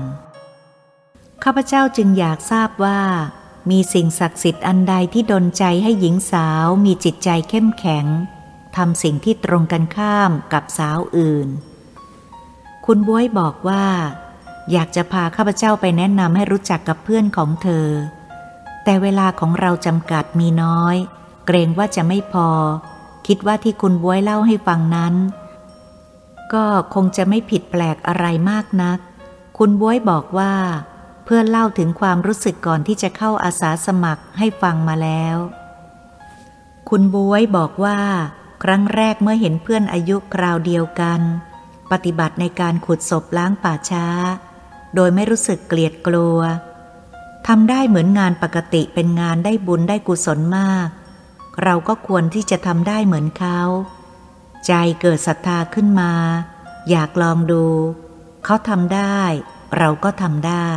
[1.43, 2.99] ข้าพเจ้าจึงอยากทราบว่า
[3.70, 8.05] มีสิ่งศักดิ์สิทธิ์อันใดที่ดนใจให้หญิงสาวมีจิตใจเข้มแข็ง
[8.76, 11.47] ทำสิ่งที่ตรงกันข้ามกับสาวอื่น
[12.86, 13.86] คุณบ้วยบอกว่า
[14.72, 17.88] อยากจะพาข้าพเจ้าไปแนะนำให้รู้จักกับเพื่อนของเธอ
[18.84, 20.95] แต่เวลาของเราจำกัดมีน้อย
[21.45, 22.49] เกรงว่าจะไม่พอ
[23.28, 25.14] คิดว่าที่คุณบ้วยเล่าให้ฟังนั้น
[26.53, 28.99] ก็คงจะไม่ผิดแปลกอะไรมากนัก
[29.57, 30.53] คุณบ้วยบอกว่า
[31.26, 35.38] เพื่อเล่าถึงความรู้สึกก่อนที่จะเข้าอาสาสมัครให้ฟังมาแล้ว
[36.90, 38.00] คุณบ้วยบอกว่า
[38.64, 41.22] ครั้งแรกเมื่อเห็นเพื่อนอายุคราวเดียวกัน
[41.92, 44.08] ปฏิบัติในการขุดศพล้างป่าช้า
[44.96, 46.40] โดยไม่รู้สึกเกลียดกลัว
[47.48, 50.88] ทำได้เหมือนงานปกติเป็นงานได้บุญได้กุศลมาก
[51.64, 53.60] เราก็ควรที่จะทำได้เหมือนเขา
[54.68, 56.14] ใจเกิดศรัทธาขึ้นมา
[56.90, 57.66] อยากลองดู
[58.46, 59.20] เขาทำได้
[59.78, 60.70] เราก็ทำได้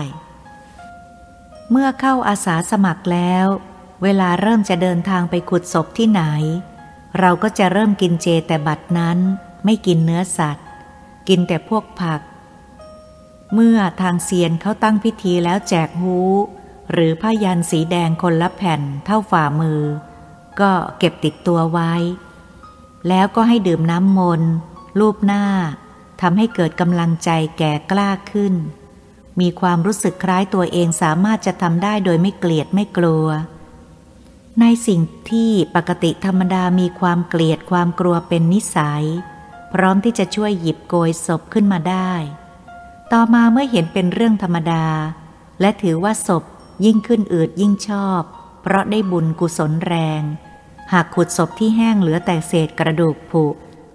[1.70, 3.46] เมื่อเข้าอาสาสมัครแล้ว
[4.02, 6.22] เวลาเริ่มจะเดินทางไปขุดศพที่ไหน
[7.18, 9.18] เราก็จะเริ่มกินเจแต่บัดนั้น
[9.64, 10.66] ไม่กินเนื้อสัตว์
[11.28, 12.20] กินแต่พวกผัก
[13.54, 16.18] เมื่อทางเซียนเขาตั้งพิธีแล้วแจกหู
[16.92, 19.82] หรือผ้ายันสีแดงคนละแผ่นเท่าฝ่ามือ
[20.60, 21.92] ก็เก็บติดตัวไว้
[23.08, 24.52] แล้วก็ให้ดื่มน้ำมนต์
[25.00, 25.44] รูปหน้า
[26.20, 28.54] ทำให้เกิดกำลังใจแก่กล้าขึ้น
[29.40, 33.26] มีความรู้สึกคล้ายตัวเองสามารถจะทำได้โดยไม่เกลียดไม่กลัว
[34.60, 39.04] ในสิ่งที่ปกติธรรมดามีความเกลียดความกลัวเป็นนิสัย
[39.72, 42.12] พร้อมที่จะช่วยหยิบโกยศพขึ้นมาได้
[43.12, 44.86] ต่อมาเมื่อเห็นเป็นเรื่องธรรมดา
[45.60, 46.44] และถือว่าศพ
[46.84, 48.20] ยิ่งขึ้นอืดยิ่งชอบ
[48.62, 50.22] เพราะได้บุญกุศลแรง
[50.92, 53.44] หากขุดศพที่แห้งเหลือแต่เศษกระดูกผุ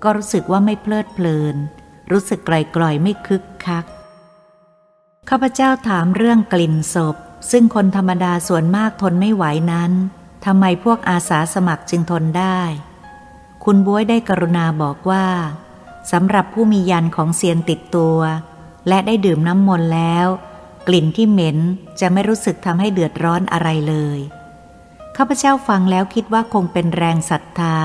[0.04, 1.56] ก็รู้สึกว่าไม่เพลิดเพลิน
[2.12, 3.86] รู้สึกไกล่อยๆไม่คึกคัก
[5.34, 7.16] ข้าพเจ้าถามเรื่องกลิ่นศพ
[7.52, 9.92] ซึ่งคนธรรมดาส่วนมากทนไม่ไหวนั้น
[10.46, 12.62] ทำไมพวกอาสาสมัครจึงทนได้
[13.64, 15.26] คุณบ้วยได้กรุณาบอกว่า
[16.12, 18.18] สำหรับผู้มียันของเซียนติดตัว
[18.88, 20.28] และได้ดื่มน้ำมนต์แล้ว
[20.88, 21.58] กลิ่นที่เหม็น
[22.00, 24.20] จะไม่รู้สึกทำให้เดือดร้อนอะไรเลย
[25.18, 27.78] ข้าพเจ้าฟังแล้วคิดว่าคงเป็นแรงศรัทธา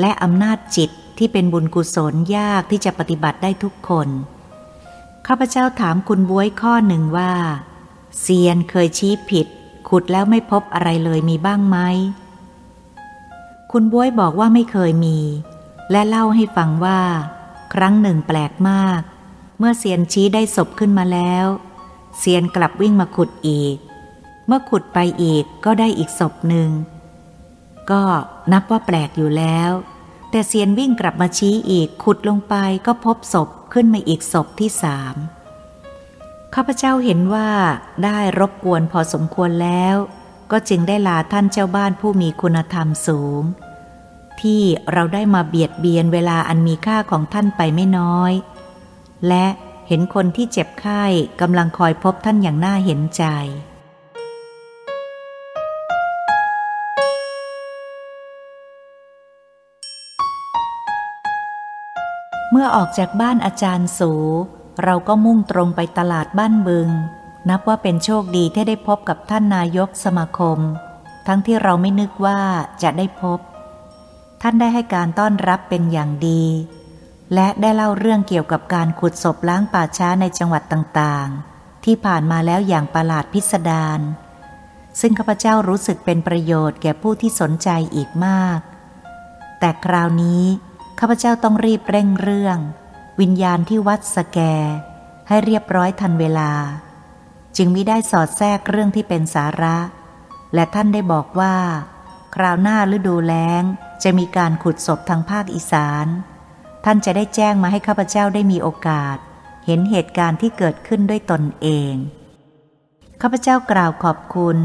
[0.00, 4.10] และอำนาจจิตที่เป็นบุญกุศลยากที่จะปฏิบัติได้ทุกคน
[5.26, 7.32] ข้าพเจ้าถามคุณบ้วยข้อหนึ่งว่า
[8.20, 9.46] เซียนเคยชี้ผิด
[9.88, 11.78] ขุดแล้วไม่พบอะไรเลยมีบ้างไหม
[13.72, 15.18] คุณบ้วยบอกว่าไม่เคยมี
[15.90, 17.00] และเล่าให้ฟังว่า
[17.74, 19.00] ครั้งหนึ่งแปลกมาก
[19.58, 21.46] เมื่อเซียนชี้ได้ศพขึ้นมาแล้ว
[22.18, 23.76] เซียนกลับวิ่งมาขุดอีก
[24.46, 26.68] เมื่อขุดไปอีกก็ได้อีกศพหนึ่ง
[27.90, 28.02] ก็
[28.52, 29.70] นับว่าแปลกอยู่แล้ว
[30.34, 32.54] แต่เซียนวิ่งกลับมาชี้อีกขุดลงไป
[32.86, 35.14] ก็พบศพขึ้นมาอีกศพที่สาม
[36.54, 37.48] ข้าพเจ้าเห็นว่า
[38.04, 39.96] ได้รบกวนพอสมควรแล้ว
[40.50, 43.42] ก็จึงได้ลาท่านเจ้าบ้านผู้มีคุณธรรมสูง
[44.40, 44.62] ที่
[44.92, 48.32] เราได้มาเบียดเบียนเวลาอันมีค่าของท่านไปไม่น้อย
[49.28, 49.46] และ
[49.88, 51.02] เห็นคนที่เจ็บไข้
[51.40, 53.24] กำลังคอยพบท่านอย่างน่าเห็นใจ
[62.54, 64.12] เมื่อออกจากบ้านอาจารย์สู
[64.84, 66.88] เราก็มุ่งตรงไปตลาดบ้านบึง
[67.48, 70.58] นับว่าเป็นโชคดีที่ได้พบกับท่านนายกสมาคม
[71.26, 72.40] ทั้งที่เราไม่นึกว่า
[72.82, 73.38] จะได้พบ
[74.42, 76.44] ท่านได้ให้การต้อนรับเป็นอย่างดี
[77.34, 84.00] และได้เล่าเรื่องเกี่ยวกับการขุดศพล้างป่าช้าในจังหวัดต่างๆ ที่ผ่านมาแล้วอย่างประหลาดพิสดาร
[85.00, 88.60] ซึ่งข้าพเจ้ารู้สึกเป็นประโยชน์แก่ผู้ที่สนใจอีกมาก
[89.60, 90.42] แต่คราวนี้
[91.04, 92.58] ข้าพเจ้าต้องรีบเร่งเรื่อง
[93.20, 94.38] วิญญาณที่วัดสแก
[95.28, 96.52] ให้เรียบร้อยทันเวลา
[97.56, 99.78] จึงมิได้สอดแทรกเรื่องที่เป็นสาระ
[100.54, 101.56] และท่านได้บอกว่า
[102.34, 103.62] คราวหน้าฤดูแล้ง
[104.02, 106.06] จะมีการขุดศพทางภาคอีสาน
[106.84, 109.16] ท่านจะได้แจ้งมาให้ข้าพเจ้าได้มีโอกาส
[109.66, 111.94] เห็นเหตุการณ์ที่เกิดขึ้นด้วยตนเอง
[113.20, 114.58] ข้าพเจ้ากล่าวขอบคุณ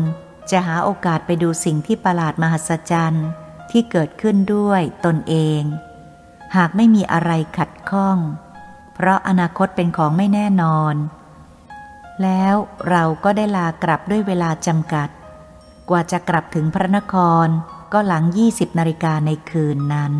[0.52, 3.28] จะหาโอกาสไปดูสิ่งที่ประหลาดมหัศจรรย์
[3.72, 5.64] ที่เกิดขึ้นด้วยตนเอง
[6.56, 8.18] หากไม่มีอะไรขัดข้อง
[8.95, 10.95] เพราะอนาคตเป็นของไม่แน่นอน
[12.22, 12.56] แล้ว
[12.89, 15.10] เราก็ได้ลากลับด้วยเวลาจำกัด
[15.89, 17.48] กว่าจะกลับถึงพระนคร
[17.93, 20.14] ก็หลัง 20นาฬิกาในคืนนั้น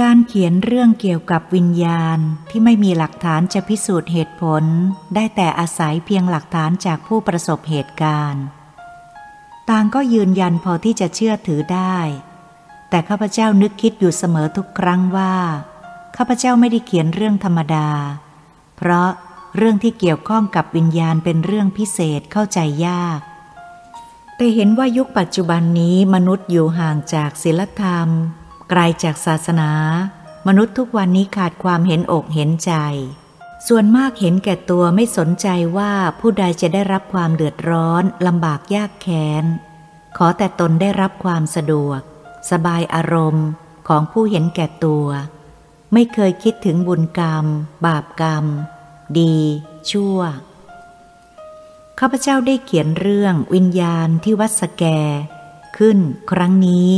[0.00, 2.18] การเขียนเรื่องเกี่ยวกับวิญญาณ
[2.50, 4.64] ที่ไม่มีหลักฐานจะพิสูจน์เหตุผล
[5.14, 8.44] ได้แต่อาศัยเพียงหลักฐานจากผู้ประสบเหตุการณ์
[9.70, 11.98] ต่างก็ยืนยันพอที่จะเชื่อถือได้
[12.90, 15.34] แต่ข้าพเจ้านึกคิดอยู่เสมอทุกครั้งว่า
[16.16, 17.88] ข้าพเจ้าไม่ได้เขียนเรื่องธรรมดา
[18.76, 19.10] เพราะ
[19.56, 23.20] เรื่องที่เกี่ยวข้องกับวิญญาณเป็นเรื่องพิเศษเข้าใจยาก
[24.36, 28.08] แต่เห็นว่ายุคปัจจุบันนี้มนุษย์อยู่ห่างจากศีลธรรม
[28.70, 29.70] ไกลจากศาสนา
[30.46, 32.72] มนุษย์ทุกวันนี้ขาดความเห็นอกเห็นใจ
[33.68, 39.44] ส่วนมากเห็นแก่ตัวไม่สนใจว่าผู้ใดจะได้รับความเดือดร้อนลำบากยากแค้น
[40.16, 42.00] ขอแต่ตนได้รับความสะดวก
[42.50, 43.48] สบายอารมณ์
[43.88, 45.06] ของผู้เห็นแก่ตัว
[45.92, 47.44] ไม่เคยคิดถึงบุญกรรม
[47.86, 48.44] บาปกรรม
[49.18, 49.36] ดี
[49.90, 50.18] ชั่ว
[51.98, 54.84] ข้าพเจ้าได้เขียนเรื่องวิญญาณที่วัดสแก
[55.78, 55.98] ขึ้น
[56.30, 56.90] ครั้งนี้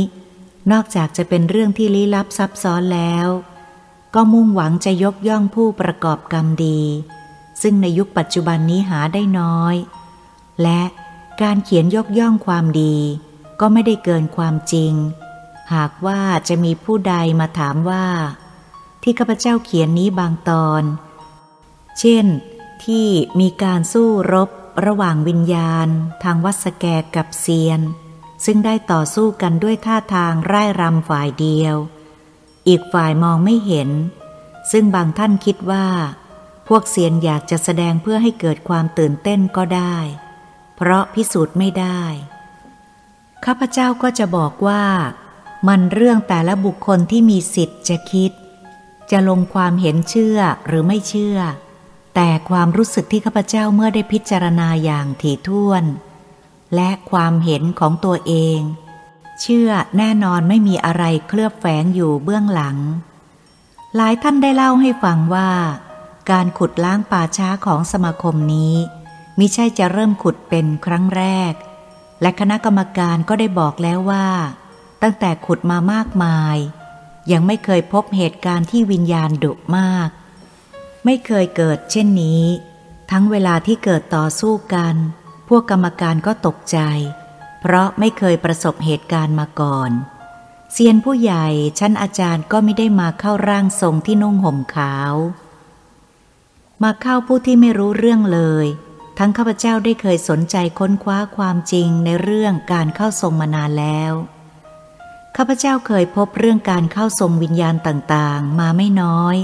[0.71, 3.27] นอกจากจะเป็นเรื่องที่ลี้ลับซับซ้อนแล้ว
[4.15, 6.81] ก็มุ่งหวังจะยกย่องผู้ประกอบกรรมดี
[7.61, 9.75] ซึ่งในยุคปัจจุบันนี้หาได้น้อย
[10.61, 10.81] และ
[11.41, 12.95] การเขียนยกย่องความดี
[13.59, 14.93] ก็ไม่ได้เกินความจริง
[15.73, 18.07] หากว่าจะมีผู้ใดมาถามว่า
[19.03, 20.83] ที่ข้าพเจ้าเขียนนี้บางตอน
[21.99, 22.25] เช่น
[22.85, 23.07] ที่
[23.39, 24.49] มีการสู้รบ
[24.85, 25.87] ระหว่างวิญญาณ
[26.23, 27.81] ทางวัสแกกับเซียน
[28.45, 31.75] ซึ่งได้ต่อสู้กันด้วยท่าทางร่ายรำฝ่ายเดียว
[32.67, 33.89] อีกฝ่ายมองไม่เห็น
[34.71, 35.87] ซึ่งบางท่านคิดว่า
[36.67, 39.97] พวกเซียนอยากจะแสดงเพื่อให้เกิดความตื่นเต้นก็ได้
[40.75, 42.01] เพราะพิสูจน์ไม่ได้
[43.45, 44.83] ข้าพเจ้าก็จะบอกว่า
[45.67, 48.31] มันเรื่องแต่ละบุคคลที่มีสิทธิ์จะคิด
[49.11, 50.37] จะลงความเห็นเชื่อ
[50.67, 51.37] หรือไม่เชื่อ
[52.15, 55.83] แต่ความรู้สึกที่ข้าพเจ้าเมื่อได้พิจารณาอย่างถี่ถ้วน
[56.75, 58.59] และความเห็นของตัวเอง
[59.41, 62.77] เชื่อแน่นอนไม่มีอะไรเคลือบแฝงอยู่เบื้องหลัง
[63.95, 65.51] หลายท่านได้เล่าให้ฟังว่า
[66.31, 68.75] การขุดล้างป่าช้าของสมาคมนี้
[69.37, 71.53] มิใช่จะเริ่มขุดเป็นครั้งแรก
[72.21, 74.27] และคณะกรรมการก็ได้บอกแล้วว่า
[75.01, 76.57] ตั้งแต่ขุดมามากมาย
[77.31, 80.09] ยังไม่เคยพบเหตุการณ์ที่วิญญาณดุมาก
[81.05, 82.43] ไม่เคยเกิดเช่นนี้
[83.11, 84.95] ทั้งเวลาที่เกิดต่อสู้กัน
[85.47, 86.79] พวกกรรมการก็ตกใจ
[87.59, 89.91] เพราะไม่เคยประสบเหตุการณ์มาก่อน
[90.73, 91.47] เซียนผู้ใหญ่
[91.79, 95.13] ชั้นอาจารย์ก็ไม่ได้มาเข้าร่างทรงที่นุ่งห่มขาว
[96.83, 98.67] มาเข้าผู้ที่ไม่รู้เรื่องเลย
[99.17, 104.13] ทั้งข้าพเจ้าได้เคยสนใจค้นคว้าความจริงในเรื่องการเข้าทรงมานานแล้ว
[105.41, 109.37] ข้าพเจ้าเคยพบเรื่องการเข้าทรงวิญญาณต่างๆ มาไม่น้อย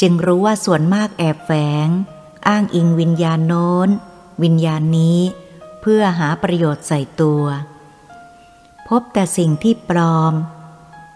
[0.00, 1.50] จึงรู้ว่าส่วนมากแอบแฝ
[1.86, 1.88] ง
[2.48, 3.88] อ้างอิงวิญญาณโน้น
[4.42, 5.20] วิญญาณนี้
[5.80, 7.44] เพื่อหาประโยชน์ใส่ตัว
[8.88, 10.34] พบแต่สิ่งที่ปลอม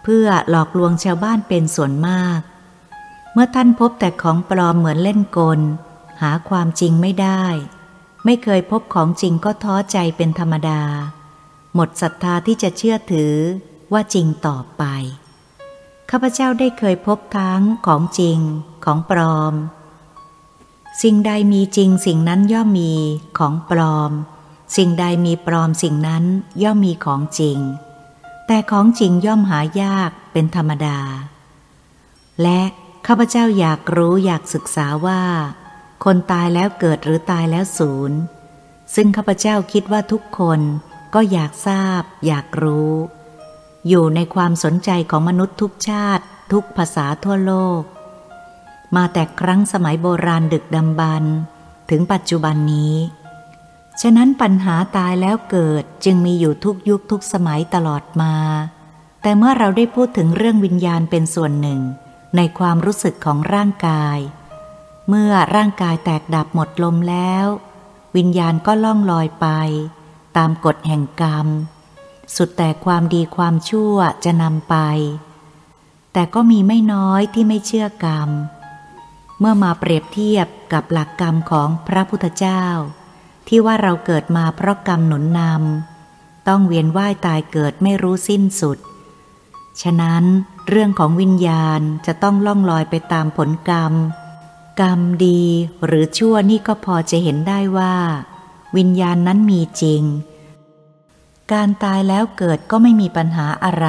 [0.02, 2.40] เพื่อหลอกลวงชาวบ้านเป็นส่วนมาก
[3.32, 5.60] เมื่อท่านพบแต่ของปลอมเหมือนเล่นกล
[6.22, 7.44] หาความจริงไม่ได้
[8.24, 10.82] ไม่เคยพบของจริงก็ท้อใจเป็นธรรมดา
[11.74, 13.36] หมดศรัทธาที่จะเชื่อถือ
[13.92, 14.84] ว่าจริงต่อไป
[16.10, 18.38] ข้าพเจ้าได้เคยพบทั้งของจริง
[18.84, 19.54] ของปลอม
[21.02, 22.94] สิ่งใดมีจริงสิ่งนั้นย่อมมี
[23.38, 24.12] ของปลอม
[24.76, 26.24] สิ่งใดมีปลอมสิ่งนั้น
[26.62, 27.58] ย่อมมีของจริง
[28.46, 30.98] แต่ของจริงย่อมหายากเป็นธรรมดา
[32.42, 32.60] และ
[33.06, 35.22] ข้าพเจ้าอยากรู้อยากศึกษาว่า
[36.04, 38.18] คนตายแล้วเกิดหรือตายแล้วศูนย์
[38.94, 40.60] ซึ่งข้าพเจ้าคิดว่าทุกคน
[41.14, 42.92] ก็อยากทราบ อยากรู้
[43.88, 47.82] อยู่ในความสนใจของมนุษย์ทุกชาติ ทุกภาษาทั่วโลก
[48.96, 51.34] มาแต่ครั้งสมัยโบราณดึกดำบรรพ์
[51.90, 52.96] ถึงปัจจุบันนี้
[54.00, 58.34] ฉะนั้นปัญหาตายแล้วเกิดจึงมีอยู่ทุกยุคทุกสมัยตลอดมา
[59.22, 61.80] แต่เมื่อเราได้พูดถึงเรื่องวิญญาณเป็นส่วนหนึ่ง
[62.36, 64.18] ในความรู้สึกของร่างกาย
[65.08, 67.46] เมื่อร่างกายแตกดับหมดลมแล้ว
[68.16, 69.46] วิญญาณก็ล่องลอยไป
[70.36, 71.46] ตามกฎแห่งกรรม
[72.34, 74.76] สุดแต่ความดีความชั่วจะนำไป
[76.12, 78.30] แต่ก็มีไม่น้อยที่ไม่เชื่อกรรม
[79.38, 82.64] เมื่อมาเปรียบเทียบกับหลักกรรมของพระพุทธเจ้า
[83.48, 88.78] ที่ว่าเราเกิดมาเพราะกรรมหนุนนำต้องเวียนว่ายตายเกิดไม่รู้สิ้นสุด
[89.82, 90.24] ฉะนั้น
[90.68, 93.92] เรื่องของวิญญาณจะต้องล่องลอยไปตามผลกรรม
[94.80, 95.42] กรรมดี
[95.86, 97.94] หรือชั่วนี่ก็พอจะเห็นได้ว่า
[98.76, 100.02] วิญญาณนั้นมีจริง
[101.54, 103.88] การตายแล้วเกิดก็ไม่มีปัญหาอะไร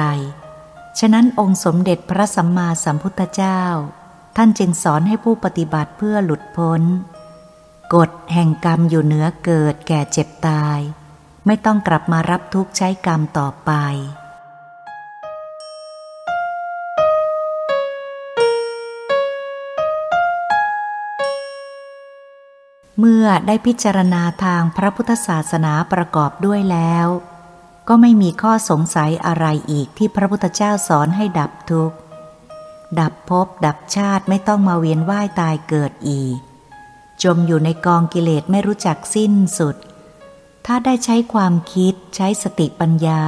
[0.98, 3.62] ฉะนั้นองค์สมเด็จพระสัมมาสัมพุทธเจ้า
[4.36, 6.82] ท่านจึงสอนให้ผู้ปฏิบัติเพื่อหลุดพ้น
[7.94, 10.78] กฎแห่งกรรมอยู่เหนือเกิดแก่เจ็บตาย
[11.46, 13.72] ไม่ต้องกลับมารับทุกข์ใช้กรรมต่อไป
[22.98, 27.08] เมื่อได้พิจารณาทางพระพุทธศาสนาประกอบด้วยแล้ว
[27.88, 31.96] ก็ไม่มีข้อสงสัยอะไรอีกที่พระพุทธเจ้าสอนให้ดับทุกข์
[33.00, 36.38] ดับภพดับชาติไม่ต้องมาเวียนว่ายตายเกิดอีก
[37.22, 39.76] จมอยู่ในกองกิเลสไม่รู้จักสิ้นสุด
[40.66, 43.22] ถ้าได้ใช้ความคิดใช้สติปัญญา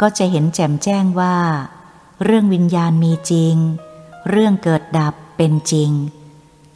[0.00, 1.36] ก็จะเห็นแจ่มแจ้งว่า
[2.24, 3.56] เรื่องวิญญาณมีจริง
[4.30, 5.90] เรื่องเกิดดับเป็นจริง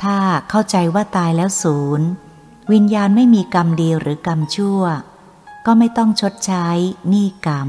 [0.02, 0.18] ถ้า
[0.50, 2.08] เข้าใจว่าตายแล้วศูนย์
[2.72, 4.82] วิญญาณไม่มีกรรมดีหรือกรรมชั่ว
[5.66, 6.66] ก็ไม่ต้องชดใช้
[7.08, 7.68] หนี้กรรม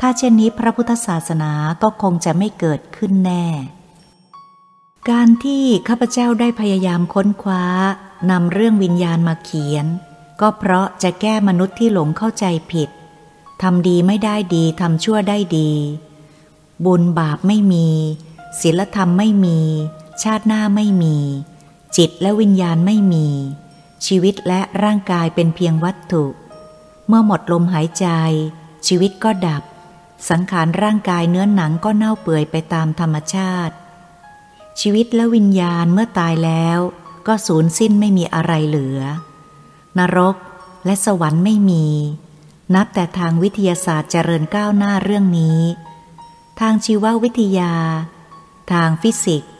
[0.00, 1.52] ถ้าเช่นนี้พระพุทธศาสนา
[1.82, 3.46] ก็คงจะไม่เกิดขึ้นแน่
[5.10, 7.64] การที่ข้าพเจ้าได้พยายามค้นคว้า
[8.30, 9.86] นำเรื่องวิญญาณมาเขียน
[10.40, 12.88] ก็เพราะจะแก้มนุษย์ที่หลงเข้าใจผิด
[13.62, 15.70] ทำดีไม่ได้ดีทำชั่วได้ดี
[16.84, 17.88] บุญบาปไม่มี
[18.60, 19.58] ศีลธรรมไม่มี
[20.22, 21.16] ชาติหน้าไม่มี
[21.96, 23.26] จิตและวิญญาณไม่มี
[24.06, 26.24] ชีวิตและร่างกายเป็นเพียงวัตถุ
[27.08, 28.06] เมื่อหมดลมหายใจ
[28.86, 29.62] ชีวิตก็ดับ
[30.30, 33.74] สังขารร่างกายเนื้อหนังก็เน่าเปื่อยไปตามธรรมชาติ
[34.80, 36.78] ชีวิตและวิญญาณเมื่อตายแล้ว
[37.26, 39.00] ก็สูญสิ้นไม่มีอะไรเหลือ
[39.98, 40.36] นรก
[40.84, 41.86] และสวรรค์ไม่มี
[42.74, 45.60] นับแต่ทางวิทยาศาสตร์เจริญก้าวหน้าเรื่องนี้
[46.60, 47.74] ทางชีววิทยา
[48.72, 49.52] ทางฟิสิกส์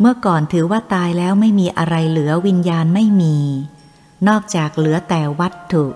[0.00, 3.36] เมื่อก่อนถือว่าตายแล้วไม่มีอะไรเหลือวิญญาณไม่มี
[4.28, 5.86] นอกจากเหลือแต่วัตถุ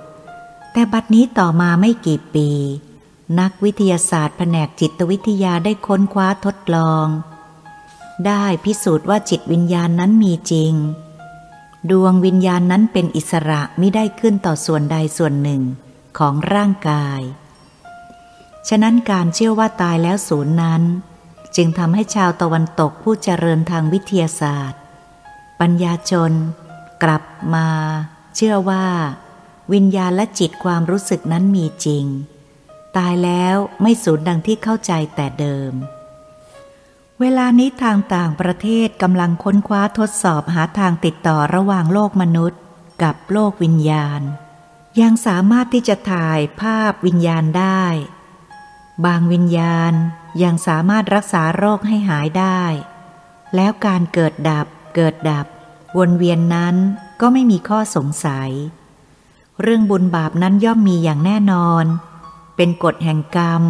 [0.77, 2.49] แต่บัดนี้ต่อมาไม่กี่ปี
[3.41, 7.07] นักวิทยาศาสตร์แผนกจิตวิทยาได้ค้นคว้าทดลอง
[8.27, 10.73] ได้พิสูจน์ว่าจิตวิญญาณนั้นมีจริง
[11.91, 15.63] ดวงวิญญาณนั้นเป็นอิสระไม่ได้ขึ้นต่อส่วนใดส่วนหนึ่ง
[16.19, 17.21] ของร่างกาย
[18.69, 20.83] ฉะนั้นการเชื่อว่าตายแล้วศูนย์นั้น
[21.57, 24.81] จึงทำให้ชาวตะวันตกผู้เจริญทางวิทยาศาสตร์
[25.61, 26.33] ปัญญาชน
[27.03, 27.23] กลับ
[27.55, 27.69] มา
[28.37, 28.87] เชื่อว่า
[29.73, 32.07] วิญญาณและจิตความรู้สึกนั้นมีจริง
[32.97, 35.73] ตายแล้วไม่สูญดังที่เข้าใจแต่เดิม
[37.21, 42.61] เวลานี้ทางต่างประเทศกำลังค้นคว้าทดสอบหาทางติดต่อระหว่างโลกมนุษย์
[43.03, 44.21] กับโลกวิญญาณ
[45.01, 47.85] ยังสามารถที่จะถ่ายภาพวิญญาณได้
[49.07, 49.93] บางวิญญาณ
[50.43, 52.63] ยังสามารถรักษาโรคให้หายได้
[53.55, 55.47] แล้วการเกิดดับเกิดดับ
[55.99, 56.77] วนเวียนนั้น
[57.21, 58.51] ก็ไม่มีข้อสงสัย
[59.63, 61.85] เรื่องบุญบาปนั้นย่อมมีอย่างแน่นอน
[62.57, 63.63] เป็นกฎแห่งกรรม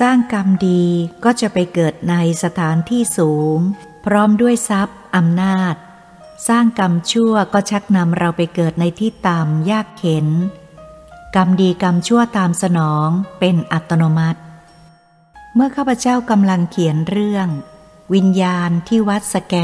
[0.00, 0.84] สร้างกรรมดี
[1.24, 3.58] ก็จะไปเกิดในสถานที่สูง
[4.04, 5.74] พร้อมด้วยทรัพย์อำนาจ
[6.48, 10.26] สร้างกรรมชั่วก็ชักนำเราไปเกิดในที่ต่ำยากเข็น
[11.36, 13.08] กรรมดีกรรมชั่วตามสนอง
[13.38, 14.40] เป็นอัตโนมัติ
[15.54, 17.48] เมื่อข้าพเจ้ากำลังเขียนเรื่อง
[18.14, 19.54] วิญญาณที่วัดสแก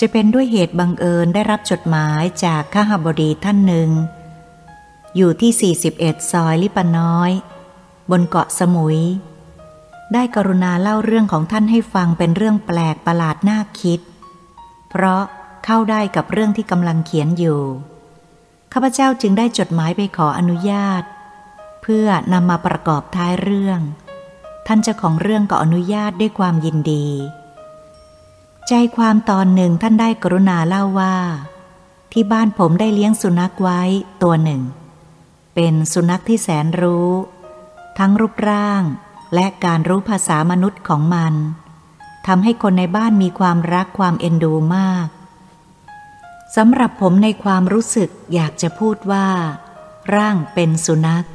[0.04, 3.90] ะเป็นด้วยเหตุบังเอิญได้รับจดหมายจากข้าหบดีท่านหนึ่ง
[5.16, 7.30] อยู่ที่ 41 ซอยลิปน้อย
[8.10, 9.00] บนเกาะสมุย
[10.12, 14.00] ได้กรุณาเล่าเรื่องของท่านให้ฟังเป็นเรื่องแปลกประหลาดน่าคิด
[14.90, 15.22] เพราะ
[15.64, 17.60] เข้าได้กับเรื่องที่กำลังเขียนอยู่
[18.72, 21.02] ข้าพเจ้าจึงได้จดหมายไปขออนุญาต
[21.82, 23.80] เพื่อนำมาประกอบท้ายเรื่อง
[24.66, 27.06] ท่านเจ้าของเรื่องก็อนุญาตด้วยความยินดี
[28.68, 31.16] ใจความตอนหนึ่งท่านได้กรุณาเล่าว่า
[32.12, 33.80] ที่บ้านผมได้เลี้ยงสุนัขไว้
[34.22, 34.62] ตัวหนึ่ง
[35.54, 37.10] เป็นสุนัขที่แสนรู้
[37.98, 38.82] ทั้งรูปร่าง
[39.34, 41.34] และการรู้ภาษามนุษย์ของมัน
[42.26, 45.08] ทำให้คนในบ้านมีความรักความเอ็นดูมาก
[46.56, 49.28] สำหรับผมในความรู้สึกอยากจะพูดว่า
[50.14, 51.26] ร่างเป็นสุนัข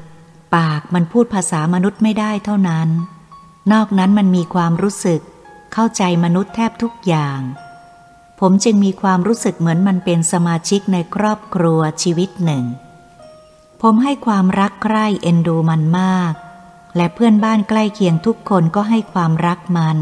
[0.56, 2.90] ปากมันพูดภาษามนุษย์ไม่ได้เท่านั้น
[3.72, 5.22] นอกนั้นมันมีความรู้สึก
[5.74, 7.40] เข้าใจมนุษย์แทบทุกอย่าง
[8.40, 12.64] ผมจึงมีความรู้สึกเหมือนมันเป็นสมาชิกในครอบครัวชีวิตหนึ่ง
[13.82, 16.34] ผมให้ความรักใคร่เอ็นดูมันมาก
[16.96, 19.98] และเพื่อนบ้านใกล้เคียงทุกคนก็ให้ความรักมัน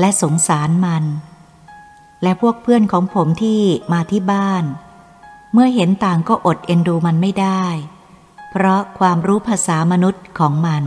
[0.00, 1.04] และสงสารมัน
[2.22, 4.64] และพวกเพื่อนของผมที่มาที่บ้าน
[5.52, 7.64] เมื่อเห็นต่างก็อดเอ็นดูมันไม่ได้
[8.50, 10.84] เพราะความรู้ภาษามนุษย์ของมัน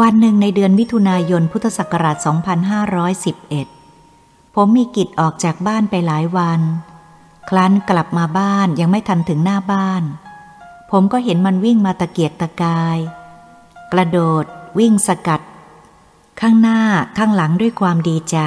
[0.00, 2.16] วันหนึ่งในเดือนมิถุนายนพุทธศักราช
[3.76, 6.60] 2511 ผมมีกิจออกจากบ้านไปหลายวัน
[7.48, 10.02] ครั้นกลับมาบ้านยังไม่ทันถึงหน้าบ้าน
[10.90, 12.98] ผมก็เห็นมันวิ่งมาตะเกียกตะกาย
[13.92, 14.44] กระโดด
[14.78, 15.40] วิ่งสกัด
[16.40, 16.80] ข้างหน้า
[17.18, 18.38] ข้างหลังด้วยความดีใจ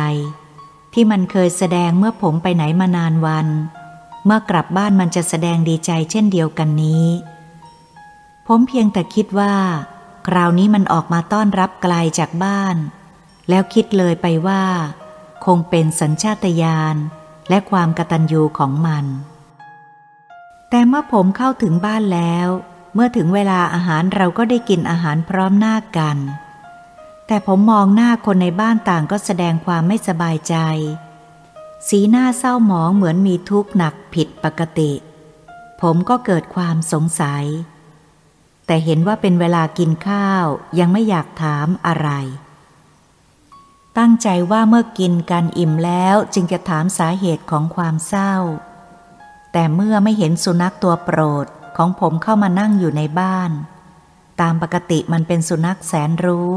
[0.93, 3.47] ที่มันเคยแสดงเมื่อผมไปไหนมานานวัน
[4.25, 7.05] เมื่อกลับบ้านมันจะแสดงดีใจเช่นเดียวกันนี้
[8.47, 9.53] ผมเพียงแต่คิดว่า
[10.27, 12.75] คราวนี้มันออกมาต้อนรับไกลจากบ้าน
[13.49, 14.63] แล้วคิดเลยไปว่า
[15.45, 16.95] คงเป็นสัญชาตญาณ
[17.49, 19.05] และความกตัญญูของมัน
[20.69, 22.47] แต่เมื่อผมเข้าถึงบ้านแล้ว
[22.93, 26.17] เมื่อถึงเวลาอาหารเราก็ได้กินอาหารพร้อมหน้ากัน
[27.27, 30.55] แต่ผมมองหน้าคนในบ้านต่างก็แสดงความไม่สบายใจ
[31.87, 34.91] สีหน้าเศร้าหมองเหมือนมีทุกข์หนักผิดปกติ
[35.81, 37.45] ผมก็เกิดความสงสัย
[38.65, 40.45] แต่เห็นว่าเป็นเวลากินข้าว
[40.79, 42.09] ยังไม่อยากถามอะไร
[43.97, 48.35] ตั้งใจว่าเมื่อกินกันอิ่มแล้วจึงจะถามสาเหตุของความเศร้า
[49.51, 51.45] แต่เมื่อไม่เห็นสุนัขตัวโปรด
[51.77, 53.51] ของผมเข้ามานั่งอยู่ในบ้าน
[54.41, 56.53] ตามปกติมันเป็นสุนัขแสนรู้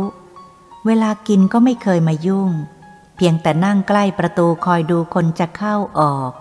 [0.86, 2.50] เวลากินก็ไม่เคยมายุ่ง
[3.16, 6.32] เพียงแต่นั่งใกล้ประตูคอยดูคนจะเข้าออก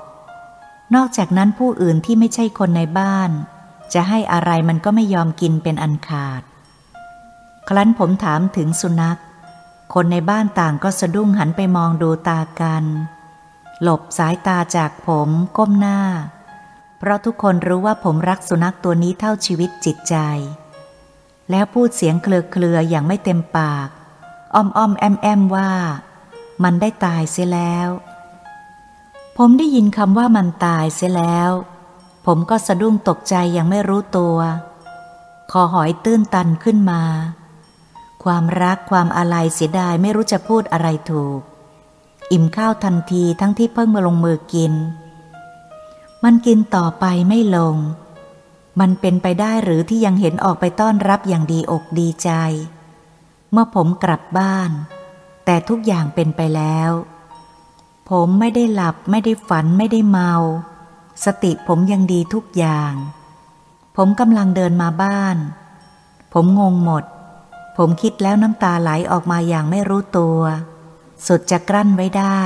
[0.96, 3.32] นอกจากนั้นผู้อื่นที่ไม่ใช่คนในบ้าน
[3.94, 6.42] จะให้อะไรมันก็ไม่ยอมกินเป็นอันขาด
[7.70, 9.20] ครั้นผมถามถึงสุนัข
[9.94, 12.84] คนในบ้านต่างก็สะดุ้งหันไปมองดูตากัน
[13.82, 16.00] หลบสายตาจากผมก้มหน้า
[16.98, 20.16] เพราะทุกคนรู้ว่าผมรักสุนัขตัวนี้เท่าชีวิตจิตใจ
[21.52, 23.90] แล้วพูดเสียงเคลือเคลืออย่างไม่เต็มปาก
[24.56, 25.72] อ้อมอ้อมแอมแอมว่า
[26.64, 27.90] มันได้ตายเสียแล้ว
[29.38, 31.52] ผมได้ยินคำว่ามันตายเสียแล้ว
[32.30, 34.38] ผมก็สะดุ้งตกใจยังไม่รู้ตัว
[35.52, 37.04] คอหอยตื้นตันขึ้นมา
[38.24, 41.40] ความรักความอะไรเสียดายไม่รู้จะพูดอะไรถูก
[42.32, 44.74] อิ่มข้าวทันทีทั้งที่เพิ่งมาลงมือกิน
[46.24, 47.76] มันกินต่อไปไม่ลง
[48.80, 52.30] มันเป็นไปได้หรือที่ยังเห็นออกไปต้อนรับอย่างดีอกดีใจ
[53.52, 54.72] เมื่อผมกลับบ้าน
[55.46, 56.92] แต่ทุกอย่างเป็นไปแล้ว
[58.10, 60.34] ผมไม่ได้หลับไม่ได้ฝันไม่ได้เมา
[61.26, 62.94] สติผมยังดีทุกอย่าง
[63.98, 65.38] ผมกำลังเดินมาบ้าน
[66.34, 67.04] ผมงงหมด
[67.78, 70.40] ผมคิดแล้วน้ำตาไหลออกมาอย่างไม่รู้ตัว
[71.28, 72.44] สุดจะกลั้นไว้ได้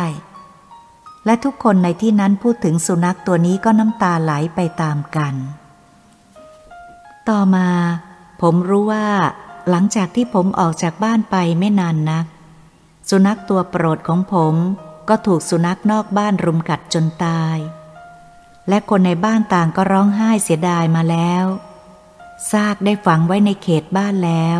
[1.26, 5.36] และทุกคนในที่นั้นพูดถึงสุนัขตัวนี้ก็น้ำตาไหลไปตามกัน
[7.30, 7.70] ต่อมา
[8.42, 9.08] ผมรู้ว่า
[9.70, 12.26] หลังจากที่ผมออกจากบ้านไปไม่นานนัก
[13.10, 14.56] สุนัขตัวโปรดของผม
[15.10, 17.58] ก็ถูกสุนัขนอกบ้านรุมกัดจนตาย
[18.70, 21.46] และคนในบ้านต่างก็ร้องไห้เสียดายมาแล้ว
[22.52, 24.60] ซากได้ฝังไว้ในเขตบ้านแล้ว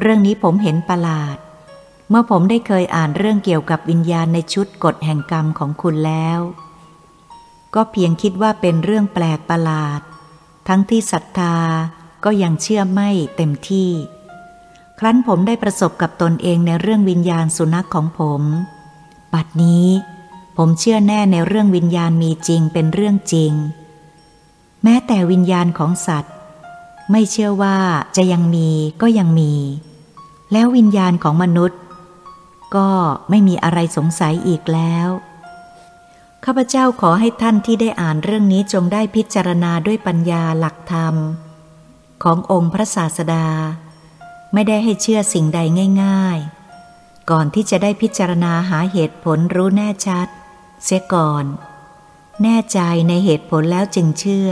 [0.00, 1.36] เรื่องนี้ผมเห็นประหลาด
[2.08, 6.40] เมื่อผมได้เคยอ่านเรื่องเกี่ยวกับวิญญาณในชุดกฎแห่งกรรมของคุณแล้ว
[7.74, 10.00] ก็เพียงคิดว่าเป็นเรื่องแปลกประหลาด
[10.68, 11.56] ทั้งที่ศรัทธา
[12.24, 13.90] ก็ยังเชื่อไม่เต็มที่
[14.98, 18.42] ครั้นผมได้ประสบกับตนเองในเรื่องวิญญาณสุนัขของผม
[19.32, 19.88] ปัดนี้
[20.56, 23.52] ผมเชื่อแน่ในเรื่องวิญญาณมีจริงเป็นเรื่องจริง
[24.82, 26.34] แม้แต่วิญญาณของสัตว์
[27.10, 27.76] ไม่เชื่อว่า
[28.16, 28.70] จะยังมี
[29.02, 29.54] ก็ยังมี
[30.52, 31.80] แล้ววิญญาณของมนุษย์
[32.76, 32.88] ก็
[33.30, 35.08] ไม่มีอะไรสงสัยอีกแล้ว
[36.44, 41.14] ข้าพเจ้าขอให้ท่านที่ได้อ่านเรื่องนี้จงได้พิจารณาด้วยปัญญาหลักธรรม
[42.22, 43.46] ขององค์พระศาสดา
[44.52, 45.60] ไม่ได้ให้เชื่อสิ่งใด
[46.02, 46.38] ง่าย
[46.84, 50.28] ๆ ก่อนที่จะได้พิจารณาหาเหตุผลรู้แน่ชัด
[50.84, 51.44] เสียก่อน
[52.42, 54.50] แน่ใจในเหตุผลแล้วจึงเชื่อ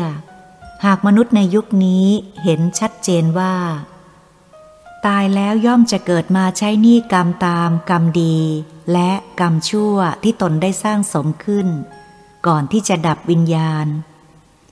[0.85, 2.07] หากมนุษย์ในยุคนี้
[2.44, 3.55] เห็นชัดเจนว่า
[5.07, 8.39] ตายแล้วย่อมจะเกิดมาใช้หนี้กรรมตามกรรมดี
[8.93, 11.69] และกรรมชั่วที่ตนได้สร้างสมขึ้น
[12.47, 13.86] ก่อนที่จะดับวิญญาณ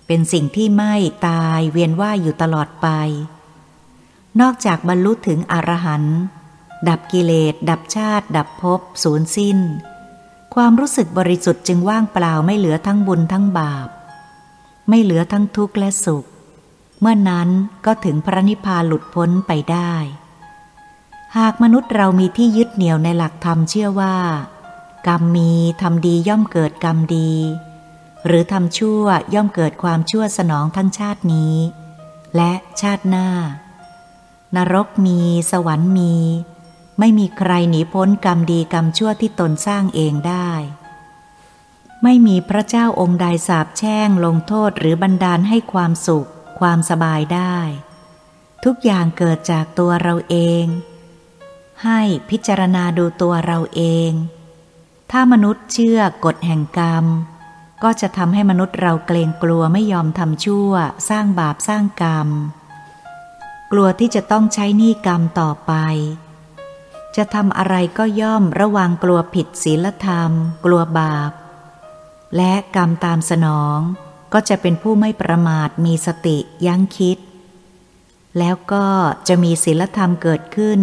[0.07, 0.95] เป็นสิ่งที่ไม่
[1.29, 2.89] ตายเวียนว่ายอยู่ตลอดไป
[4.41, 6.19] นอกจากบรรลุถึงอรหันต์
[6.89, 9.59] ดับกิเลส ดับชาติ ดับภพสูญสิ้น
[10.55, 13.89] ความรู้สึกบริสุทธิ์จึงว่างเปล่าไม่เหลือทั้งบุญทั้งบาป
[14.89, 16.25] ไม่เหลือทั้งทุกข์และสุข
[17.01, 17.49] เมื่อนั้น
[17.87, 19.93] ก็ถึงพระนิพพานหลุดพ้นไปได้
[21.37, 24.17] หากมนุษย์เรามีที่ยึดเหนี่ยวในหลักธรรมเชื่อว่า
[25.09, 25.51] กรรมมี
[25.83, 27.33] ทำดีย่อมเกิดกรรมดี
[28.27, 29.05] หรือทำชั่ว
[29.35, 31.55] ย่อมเกิดความชั่วสนองทั้งชาตินี้
[32.37, 33.29] และชาติหน้า
[34.57, 35.19] นรกมี
[35.51, 36.15] สวรรค์มี
[37.01, 40.53] ไม่มีใครหนีพ้นกรรมดีกรรมชั่วที่ตนสร้างเองได้
[42.03, 46.29] ไม่มีพระเจ้าองค์ใดสาบแช่งลงโทษหรือบันดาลให้ความสุข
[46.61, 47.59] ความสบายได้
[48.65, 50.65] ทุกอย่างเกิดจากตัวเราเอง
[51.85, 52.01] ให้
[52.31, 54.13] พิจารณาดูตัวเราเอง
[55.11, 57.05] ถ้ามนุษย์เชื่อกฎแห่งกรรม
[57.83, 60.73] ก็จะทำให้มนุษย์เราเกรงกลัวไม่ยอมทำชั่ว
[61.09, 62.29] สร้างบาปสร้างกรรม
[63.73, 65.73] กลัวที่จะต้องใช้หนี้กรรมต่อไป
[67.17, 70.31] จะทำอะไรก็ย่อมระวังกลัวผิดศีลธรรม
[70.65, 71.33] กลัวบาป
[72.37, 73.79] และกรรมตามสนอง
[74.33, 77.19] ก็จะเป็นผู้ไม่ประมาทมีสติยั้งคิด
[78.39, 78.87] แล้วก็
[79.29, 80.81] จะมีศีลธรรมเกิดขึ้น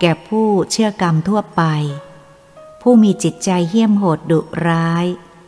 [0.00, 1.62] แก่ผู้เชื่อกรรมทั่วไป
[2.82, 5.04] ผู้มีจิตใจเหี้ยมโหดดุร้าย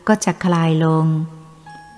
[0.07, 1.05] ก็จะคลายลง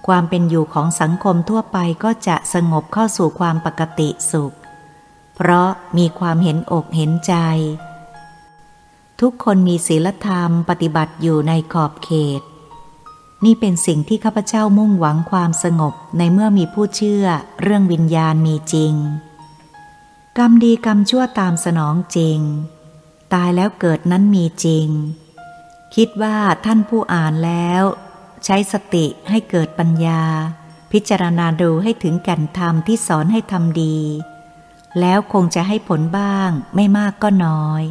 [0.07, 4.55] ความเป็นอยู่ของสังคมทั่วไปก็จะสงบเข้าสู่ความปกติสุข
[5.39, 7.33] เพราะมีความเห็นอกเห็นใจ
[9.21, 12.09] ทุกคนมีศีลธรรมปฏิบัติอยู่ในขอบเข
[12.39, 12.41] ต
[13.45, 17.25] นี่เป็นสิ่งที่ข้าพเจ้ามุ่งหวังความสงบในเมื่อมีผู้เชื่อ
[17.61, 18.93] เรื่องวิญญาณมีจริง
[20.37, 22.39] กรรมดีกรรมชั่วตามสนองจริง
[23.33, 24.87] ตายแล้วเกิดนั้นมีจริง
[25.95, 27.83] คิดว่าท่านผู้อ่านแล้ว
[28.45, 30.21] ใช้สติให้เกิดปัญญา
[30.91, 33.97] พิจารณาดูให้ถึงแก่นธรรมที่สอนให้ทำดี
[34.99, 37.83] แล้วคงจะให้ผลบ้างไม่มากก็น้อย